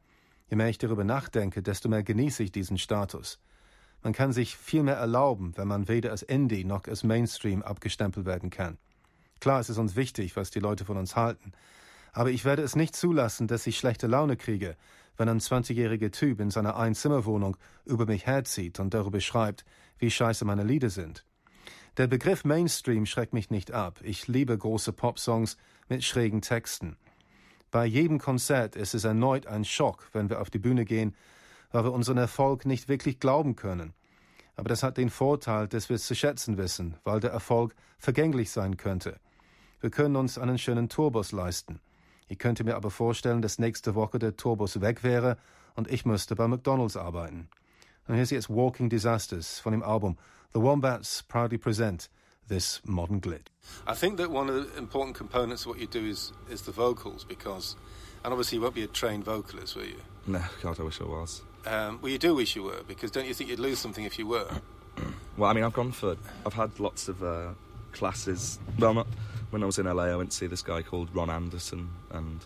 Je 0.53 0.57
mehr 0.57 0.69
ich 0.69 0.77
darüber 0.77 1.03
nachdenke, 1.03 1.63
desto 1.63 1.89
mehr 1.89 2.03
genieße 2.03 2.43
ich 2.43 2.53
diesen 2.53 2.77
Status. 2.77 3.41
Man 4.03 4.13
kann 4.13 4.35
sich 4.35 4.59
viel 4.59 4.83
mehr 4.83 4.97
erlauben, 4.97 5.57
wenn 5.57 5.67
man 5.67 5.89
weder 5.89 6.11
als 6.11 6.21
Indie 6.21 6.65
noch 6.65 6.87
als 6.89 7.05
Mainstream 7.05 7.63
abgestempelt 7.63 8.27
werden 8.27 8.51
kann. 8.51 8.77
Klar 9.41 9.61
ist 9.61 9.71
es 9.71 9.79
uns 9.79 9.97
wichtig, 9.97 10.37
was 10.37 10.51
die 10.51 10.61
Leute 10.61 10.85
von 10.85 10.99
uns 10.99 11.17
halten, 11.17 11.53
aber 12.13 12.29
ich 12.29 12.45
werde 12.45 12.61
es 12.61 12.77
nicht 12.77 12.95
zulassen, 12.95 13.47
dass 13.47 13.67
ich 13.67 13.79
schlechte 13.79 14.09
Laune 14.09 14.37
kriege, 14.37 14.77
wenn 15.17 15.31
ein 15.31 15.41
20-jähriger 15.41 16.13
Typ 16.13 16.39
in 16.39 16.51
seiner 16.51 16.77
Einzimmerwohnung 16.77 17.57
über 17.87 18.05
mich 18.05 18.27
herzieht 18.27 18.79
und 18.79 18.93
darüber 18.93 19.23
schreibt, 19.23 19.65
wie 19.97 20.11
scheiße 20.11 20.45
meine 20.45 20.65
Lieder 20.65 20.91
sind. 20.91 21.25
Der 21.97 22.09
Begriff 22.09 22.45
Mainstream 22.45 23.07
schreckt 23.07 23.33
mich 23.33 23.49
nicht 23.49 23.73
ab. 23.73 24.01
Ich 24.03 24.29
liebe 24.29 24.59
große 24.59 24.93
Popsongs 24.93 25.57
mit 25.89 26.05
schrägen 26.05 26.43
Texten. 26.43 26.99
Bei 27.73 27.87
jedem 27.87 28.19
Konzert 28.19 28.77
ist 28.77 28.93
es 28.93 29.05
erneut 29.05 29.47
ein 29.47 29.65
Schock, 29.65 30.07
wenn 30.13 30.29
wir 30.29 30.43
auf 30.43 30.51
die 30.51 30.59
Bühne 30.59 30.85
gehen, 30.85 31.17
weil 31.71 31.85
wir 31.85 31.93
unseren 31.93 32.19
Erfolg 32.19 32.67
nicht 32.67 32.87
wirklich 32.91 33.19
glauben 33.19 33.57
können. 33.57 33.95
Aber 34.57 34.69
das 34.69 34.83
hat 34.83 34.99
den 34.99 35.09
Vorteil, 35.09 35.69
dass 35.69 35.89
wir 35.89 35.97
es 35.97 36.07
zu 36.07 36.15
schätzen 36.15 36.59
wissen, 36.59 36.99
weil 37.03 37.19
der 37.19 37.31
Erfolg 37.31 37.75
vergänglich 37.97 38.51
sein 38.51 38.77
könnte. 38.77 39.19
Wir 39.81 39.89
können 39.89 40.17
uns 40.17 40.37
einen 40.37 40.59
schönen 40.59 40.91
Tourbus 40.91 41.33
leisten. 41.33 41.81
Ich 42.29 42.39
könnte 42.39 42.63
mir 42.63 42.77
aber 42.77 42.91
vorstellen, 42.91 43.41
dass 43.41 43.59
nächste 43.59 43.95
Woche 43.95 44.19
der 44.19 44.37
Tourbus 44.37 44.83
weg 44.83 45.03
wäre 45.03 45.39
und 45.75 45.91
ich 45.91 46.05
müsste 46.05 46.37
bei 46.37 46.47
McDonalds 46.47 46.99
arbeiten. 46.99 47.49
Und 48.07 48.15
hier 48.17 48.23
ist 48.25 48.33
jetzt 48.33 48.51
Walking 48.51 48.91
Disasters 48.91 49.61
von 49.61 49.73
dem 49.73 49.83
Album 49.83 50.19
the 50.53 50.61
Wombats 50.61 51.23
proudly 51.23 51.57
present 51.57 52.11
this 52.53 52.83
modern 52.85 53.19
glitch. 53.19 53.47
I 53.87 53.95
think 53.95 54.19
that 54.19 54.31
one 54.31 54.51
of 54.51 54.55
the 54.55 54.79
important 54.79 55.17
components 55.17 55.63
of 55.63 55.69
what 55.69 55.79
you 55.79 55.87
do 55.87 56.05
is 56.05 56.33
is 56.51 56.63
the 56.63 56.73
vocals 56.73 57.25
because, 57.25 57.77
and 58.23 58.33
obviously 58.33 58.57
you 58.57 58.63
won't 58.63 58.75
be 58.75 58.83
a 58.83 58.87
trained 58.87 59.25
vocalist, 59.25 59.75
will 59.75 59.87
you? 59.87 60.03
No, 60.27 60.43
God, 60.63 60.79
I 60.79 60.83
wish 60.83 61.01
I 61.01 61.05
was. 61.05 61.43
Um, 61.65 61.99
well, 62.03 62.13
you 62.13 62.19
do 62.19 62.35
wish 62.35 62.55
you 62.55 62.65
were 62.65 62.83
because 62.87 63.11
don't 63.11 63.27
you 63.27 63.33
think 63.33 63.49
you'd 63.49 63.59
lose 63.59 63.79
something 63.79 64.05
if 64.05 64.19
you 64.19 64.27
were? 64.27 64.49
well, 65.39 65.51
I 65.51 65.55
mean, 65.55 65.65
I've 65.65 65.73
gone 65.73 65.93
for, 65.93 66.17
I've 66.45 66.53
had 66.53 66.79
lots 66.79 67.09
of 67.09 67.23
uh, 67.23 67.53
classes. 67.93 68.59
Well, 68.79 68.95
not 68.95 69.07
when 69.51 69.63
I 69.63 69.67
was 69.67 69.79
in 69.79 69.87
LA. 69.87 70.05
I 70.05 70.17
went 70.17 70.31
to 70.33 70.37
see 70.37 70.47
this 70.47 70.63
guy 70.63 70.83
called 70.83 71.09
Ron 71.15 71.31
Anderson, 71.31 71.89
and 72.11 72.45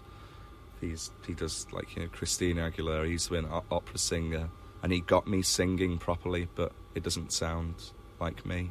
he's 0.80 1.10
he 1.26 1.34
does 1.34 1.66
like 1.72 1.96
you 1.96 2.02
know 2.02 2.08
Christina 2.08 2.70
Aguilera. 2.70 3.08
He's 3.08 3.28
been 3.28 3.46
an 3.46 3.62
opera 3.72 3.98
singer, 3.98 4.50
and 4.84 4.92
he 4.92 5.00
got 5.00 5.26
me 5.26 5.42
singing 5.42 5.98
properly, 5.98 6.46
but 6.54 6.70
it 6.94 7.02
doesn't 7.02 7.32
sound 7.32 7.74
like 8.20 8.46
me. 8.46 8.70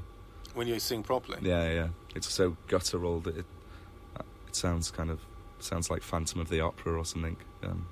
When 0.56 0.68
you 0.68 0.80
sing 0.80 1.04
properly? 1.04 1.40
Yeah, 1.42 1.70
yeah. 1.70 1.88
It's 2.16 2.32
so 2.32 2.58
guttural 2.68 3.20
that 3.22 3.38
it 3.38 3.46
it 4.48 4.56
sounds 4.56 4.90
kind 4.90 5.12
of 5.12 5.20
sounds 5.60 5.90
like 5.90 6.02
Phantom 6.02 6.40
of 6.42 6.50
the 6.50 6.62
Opera 6.62 6.98
or 6.98 7.06
something. 7.06 7.38
Um, 7.64 7.88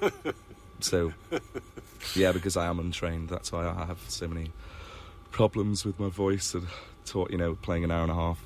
so, 0.80 1.12
yeah, 2.14 2.32
because 2.32 2.56
I 2.56 2.66
am 2.66 2.78
untrained, 2.78 3.28
that's 3.28 3.50
why 3.52 3.66
I 3.66 3.86
have 3.86 3.98
so 4.08 4.28
many 4.28 4.52
problems 5.30 5.84
with 5.84 5.98
my 5.98 6.08
voice. 6.08 6.54
And 6.54 6.66
taught, 7.04 7.30
you 7.30 7.38
know, 7.38 7.54
playing 7.54 7.84
an 7.84 7.90
hour 7.90 8.02
and 8.02 8.10
a 8.10 8.14
half 8.14 8.38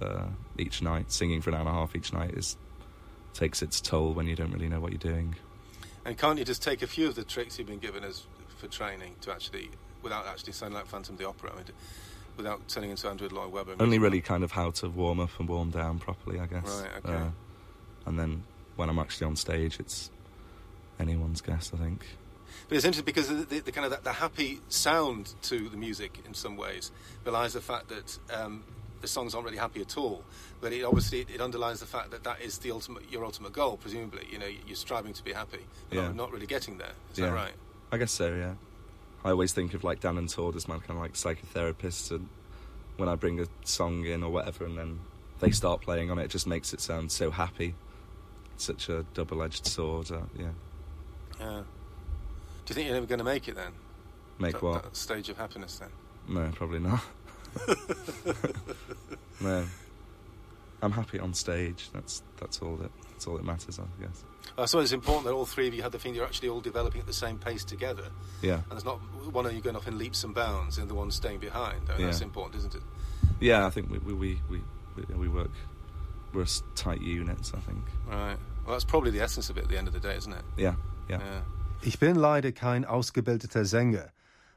uh, 0.00 0.26
each 0.58 0.82
night, 0.82 1.10
singing 1.12 1.40
for 1.40 1.50
an 1.50 1.54
hour 1.54 1.60
and 1.60 1.68
a 1.68 1.72
half 1.72 1.96
each 1.96 2.12
night 2.12 2.32
is 2.32 2.56
takes 3.34 3.62
its 3.62 3.80
toll 3.80 4.12
when 4.12 4.26
you 4.26 4.36
don't 4.36 4.52
really 4.52 4.68
know 4.68 4.80
what 4.80 4.92
you're 4.92 4.98
doing. 4.98 5.34
And 6.04 6.18
can't 6.18 6.38
you 6.38 6.44
just 6.44 6.62
take 6.62 6.82
a 6.82 6.86
few 6.86 7.08
of 7.08 7.14
the 7.14 7.24
tricks 7.24 7.58
you've 7.58 7.68
been 7.68 7.78
given 7.78 8.04
as 8.04 8.26
for 8.58 8.66
training 8.66 9.14
to 9.22 9.32
actually 9.32 9.70
without 10.02 10.26
actually 10.26 10.52
sounding 10.52 10.76
like 10.76 10.86
Phantom 10.86 11.14
of 11.14 11.18
the 11.18 11.26
Opera. 11.26 11.52
I 11.52 11.56
mean, 11.56 11.64
without 12.36 12.66
turning 12.68 12.90
into 12.90 13.08
Andrew 13.08 13.28
Lloyd 13.28 13.52
Webber. 13.52 13.76
Only 13.80 13.98
really 13.98 14.20
kind 14.20 14.44
of 14.44 14.52
how 14.52 14.70
to 14.72 14.88
warm 14.88 15.20
up 15.20 15.30
and 15.38 15.48
warm 15.48 15.70
down 15.70 15.98
properly, 15.98 16.40
I 16.40 16.46
guess. 16.46 16.82
Right. 16.82 16.90
Okay. 17.04 17.14
Uh, 17.14 17.28
and 18.06 18.18
then 18.18 18.44
when 18.76 18.88
I'm 18.88 18.98
actually 18.98 19.26
on 19.26 19.36
stage, 19.36 19.78
it's 19.78 20.10
anyone's 20.98 21.40
guess, 21.40 21.72
I 21.74 21.78
think. 21.78 22.06
But 22.68 22.76
it's 22.76 22.84
interesting 22.84 23.04
because 23.04 23.28
the, 23.28 23.34
the, 23.34 23.58
the 23.60 23.72
kind 23.72 23.84
of 23.84 23.90
the, 23.92 24.02
the, 24.02 24.12
happy 24.12 24.60
sound 24.68 25.34
to 25.42 25.68
the 25.68 25.76
music, 25.76 26.18
in 26.26 26.34
some 26.34 26.56
ways, 26.56 26.90
belies 27.24 27.52
the 27.52 27.60
fact 27.60 27.88
that 27.88 28.18
um, 28.32 28.64
the 29.00 29.08
songs 29.08 29.34
aren't 29.34 29.44
really 29.44 29.58
happy 29.58 29.80
at 29.80 29.96
all. 29.96 30.24
But 30.60 30.72
it 30.72 30.84
obviously 30.84 31.20
it, 31.20 31.30
it, 31.34 31.40
underlines 31.40 31.80
the 31.80 31.86
fact 31.86 32.10
that 32.12 32.24
that 32.24 32.40
is 32.40 32.58
the 32.58 32.70
ultimate, 32.70 33.10
your 33.10 33.24
ultimate 33.24 33.52
goal. 33.52 33.76
Presumably, 33.76 34.26
you 34.30 34.38
know, 34.38 34.48
you're 34.66 34.76
striving 34.76 35.12
to 35.12 35.24
be 35.24 35.32
happy, 35.32 35.66
yeah. 35.90 36.02
not, 36.02 36.16
not 36.16 36.32
really 36.32 36.46
getting 36.46 36.78
there. 36.78 36.92
Is 37.12 37.18
yeah. 37.18 37.26
that 37.26 37.32
right? 37.32 37.52
I 37.90 37.98
guess 37.98 38.12
so. 38.12 38.32
Yeah. 38.34 38.54
I 39.24 39.30
always 39.30 39.52
think 39.52 39.74
of 39.74 39.84
like 39.84 40.00
Dan 40.00 40.18
and 40.18 40.28
Todd 40.28 40.56
as 40.56 40.66
my 40.66 40.78
kind 40.78 40.90
of 40.90 40.98
like 40.98 41.14
psychotherapists, 41.14 42.10
and 42.10 42.28
when 42.96 43.08
I 43.08 43.14
bring 43.14 43.40
a 43.40 43.46
song 43.64 44.04
in 44.04 44.22
or 44.22 44.30
whatever, 44.30 44.64
and 44.64 44.76
then 44.76 45.00
they 45.40 45.50
start 45.50 45.80
playing 45.80 46.10
on 46.10 46.18
it, 46.18 46.24
it 46.24 46.30
just 46.30 46.46
makes 46.46 46.72
it 46.72 46.80
sound 46.80 47.12
so 47.12 47.30
happy. 47.30 47.74
It's 48.54 48.64
such 48.64 48.88
a 48.88 49.04
double-edged 49.14 49.66
sword. 49.66 50.10
Uh, 50.10 50.20
yeah. 50.38 50.48
Yeah. 51.40 51.62
Do 52.64 52.70
you 52.70 52.74
think 52.74 52.88
you're 52.88 52.96
ever 52.96 53.06
going 53.06 53.18
to 53.18 53.24
make 53.24 53.48
it 53.48 53.56
then? 53.56 53.72
Make 54.38 54.52
that, 54.52 54.62
what? 54.62 54.82
That 54.82 54.96
stage 54.96 55.28
of 55.28 55.36
happiness 55.36 55.78
then? 55.78 55.90
No, 56.28 56.50
probably 56.54 56.78
not. 56.80 57.02
no. 59.40 59.64
I'm 60.82 60.92
happy 60.92 61.20
on 61.20 61.32
stage. 61.32 61.90
That's 61.92 62.22
that's 62.38 62.60
all 62.60 62.76
that 62.76 62.90
that's 63.22 63.28
all 63.28 63.36
that 63.36 63.44
matters, 63.44 63.78
I 63.78 64.02
guess. 64.02 64.24
I 64.58 64.64
suppose 64.64 64.84
it's 64.84 64.92
important 64.92 65.26
that 65.26 65.32
all 65.32 65.46
three 65.46 65.68
of 65.68 65.74
you 65.74 65.82
have 65.82 65.92
the 65.92 65.98
feeling 65.98 66.16
you're 66.16 66.26
actually 66.26 66.48
all 66.48 66.60
developing 66.60 67.00
at 67.00 67.06
the 67.06 67.12
same 67.12 67.38
pace 67.38 67.64
together. 67.64 68.04
Yeah. 68.42 68.54
And 68.54 68.72
there's 68.72 68.84
not 68.84 68.98
one 69.32 69.46
of 69.46 69.52
you 69.52 69.60
going 69.60 69.76
off 69.76 69.86
in 69.86 69.96
leaps 69.96 70.24
and 70.24 70.34
bounds 70.34 70.78
and 70.78 70.90
the 70.90 70.94
one 70.94 71.10
staying 71.12 71.38
behind. 71.38 71.88
I 71.88 71.92
mean, 71.92 72.00
yeah. 72.00 72.06
That's 72.06 72.20
important, 72.20 72.56
isn't 72.56 72.74
it? 72.74 72.82
Yeah, 73.40 73.64
I 73.66 73.70
think 73.70 73.90
we 73.90 73.98
we, 73.98 74.14
we, 74.50 74.60
we, 74.96 75.14
we 75.14 75.28
work. 75.28 75.52
We're 76.34 76.42
a 76.42 76.74
tight 76.74 77.00
units, 77.00 77.52
I 77.54 77.60
think. 77.60 77.84
Right. 78.08 78.36
Well, 78.64 78.74
that's 78.74 78.84
probably 78.84 79.12
the 79.12 79.20
essence 79.20 79.50
of 79.50 79.56
it 79.56 79.64
at 79.64 79.70
the 79.70 79.78
end 79.78 79.86
of 79.86 79.94
the 79.94 80.00
day, 80.00 80.16
isn't 80.16 80.32
it? 80.32 80.44
Yeah, 80.56 80.74
yeah. 81.08 81.18
yeah. 81.18 81.42
Ich 81.82 81.98
bin 81.98 82.16
leider 82.16 82.52
kein 82.52 82.84
ausgebildeter 82.84 83.64
Sänger. 83.64 84.10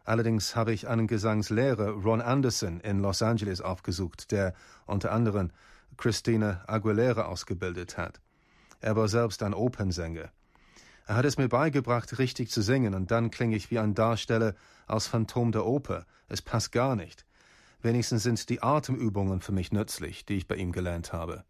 Allerdings 0.06 0.56
habe 0.56 0.72
ich 0.72 0.88
einen 0.88 1.08
Gesangslehrer, 1.08 1.90
Ron 1.90 2.22
Anderson, 2.22 2.80
in 2.82 3.00
Los 3.00 3.22
Angeles 3.22 3.62
aufgesucht, 3.62 4.32
der 4.32 4.54
unter 4.86 5.12
anderem 5.12 5.52
Christina 5.98 6.64
Aguilera 6.68 7.24
ausgebildet 7.24 7.98
hat. 7.98 8.20
Er 8.86 8.96
war 8.96 9.08
selbst 9.08 9.42
ein 9.42 9.56
Opernsänger. 9.56 10.30
Er 11.08 11.16
hat 11.16 11.26
es 11.26 11.40
mir 11.40 11.50
beigebracht, 11.50 12.20
richtig 12.20 12.52
zu 12.52 12.62
singen, 12.62 12.94
und 12.94 13.10
dann 13.10 13.32
klinge 13.32 13.56
ich 13.56 13.72
wie 13.72 13.80
ein 13.80 13.96
Darsteller 13.96 14.54
aus 14.86 15.08
Phantom 15.08 15.52
der 15.52 15.66
Oper. 15.66 16.06
Es 16.28 16.44
passt 16.44 16.72
gar 16.72 16.96
nicht. 16.96 17.26
Wenigstens 17.82 18.22
sind 18.22 18.48
die 18.48 18.62
Atemübungen 18.62 19.42
für 19.42 19.54
mich 19.54 19.72
nützlich, 19.72 20.28
die 20.28 20.36
ich 20.36 20.48
bei 20.48 20.54
ihm 20.54 20.72
gelernt 20.72 21.14
habe. 21.14 21.46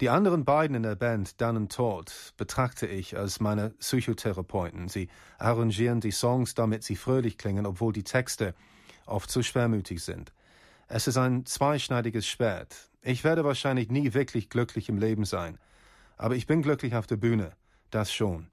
Die 0.00 0.08
anderen 0.08 0.44
beiden 0.44 0.74
in 0.74 0.82
der 0.82 0.96
Band, 0.96 1.40
Dan 1.40 1.56
und 1.56 1.70
Todd, 1.70 2.34
betrachte 2.36 2.88
ich 2.88 3.16
als 3.16 3.38
meine 3.38 3.70
Psychotherapeuten. 3.70 4.88
Sie 4.88 5.08
arrangieren 5.38 6.00
die 6.00 6.10
Songs, 6.10 6.54
damit 6.54 6.82
sie 6.82 6.96
fröhlich 6.96 7.38
klingen, 7.38 7.64
obwohl 7.64 7.92
die 7.92 8.02
Texte 8.02 8.56
oft 9.06 9.30
zu 9.30 9.44
schwermütig 9.44 10.02
sind. 10.02 10.32
Es 10.88 11.06
ist 11.06 11.16
ein 11.16 11.46
zweischneidiges 11.46 12.26
Schwert. 12.26 12.90
Ich 13.02 13.22
werde 13.22 13.44
wahrscheinlich 13.44 13.88
nie 13.88 14.14
wirklich 14.14 14.50
glücklich 14.50 14.88
im 14.88 14.98
Leben 14.98 15.24
sein. 15.24 15.56
Aber 16.20 16.36
ich 16.36 16.46
bin 16.46 16.60
glücklich 16.60 16.94
auf 16.94 17.06
der 17.06 17.16
Bühne. 17.16 17.52
Das 17.90 18.12
schon. 18.12 18.48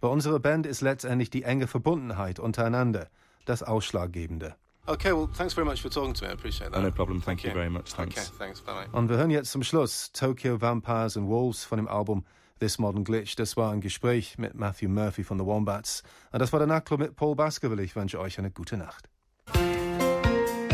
Bei 0.00 0.08
unserer 0.08 0.40
Band 0.40 0.66
ist 0.66 0.80
letztendlich 0.80 1.30
die 1.30 1.44
enge 1.44 1.68
Verbundenheit 1.68 2.40
untereinander 2.40 3.08
das 3.44 3.62
Ausschlaggebende. 3.62 4.56
Okay, 4.86 5.12
well, 5.12 5.28
thanks 5.36 5.54
very 5.54 5.64
much 5.64 5.80
for 5.80 5.90
talking 5.90 6.14
to 6.14 6.24
me. 6.24 6.30
I 6.30 6.34
appreciate 6.34 6.72
that. 6.72 6.80
Oh, 6.80 6.82
no 6.82 6.90
problem. 6.90 7.22
Thank 7.22 7.44
you 7.44 7.52
very 7.52 7.70
much. 7.70 7.94
Thanks. 7.94 8.16
Okay, 8.16 8.36
thanks. 8.38 8.60
Bye. 8.62 8.88
Und 8.90 9.08
wir 9.08 9.18
hören 9.18 9.30
jetzt 9.30 9.52
zum 9.52 9.62
Schluss 9.62 10.10
Tokyo 10.10 10.60
Vampires 10.60 11.16
and 11.16 11.28
Wolves 11.28 11.64
von 11.64 11.76
dem 11.76 11.86
Album 11.86 12.24
This 12.58 12.78
Modern 12.78 13.04
Glitch. 13.04 13.36
Das 13.36 13.56
war 13.56 13.72
ein 13.72 13.80
Gespräch 13.80 14.36
mit 14.36 14.54
Matthew 14.54 14.88
Murphy 14.88 15.22
von 15.22 15.38
The 15.38 15.44
Wombats. 15.44 16.02
Und 16.32 16.40
das 16.40 16.52
war 16.52 16.58
der 16.58 16.66
Nachtclub 16.66 16.98
mit 16.98 17.14
Paul 17.14 17.36
Baskerville. 17.36 17.84
Ich 17.84 17.94
wünsche 17.94 18.18
euch 18.18 18.38
eine 18.38 18.50
gute 18.50 18.76
Nacht. 18.76 19.08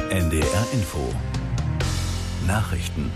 NDR 0.08 0.66
Info 0.72 1.14
Nachrichten 2.46 3.10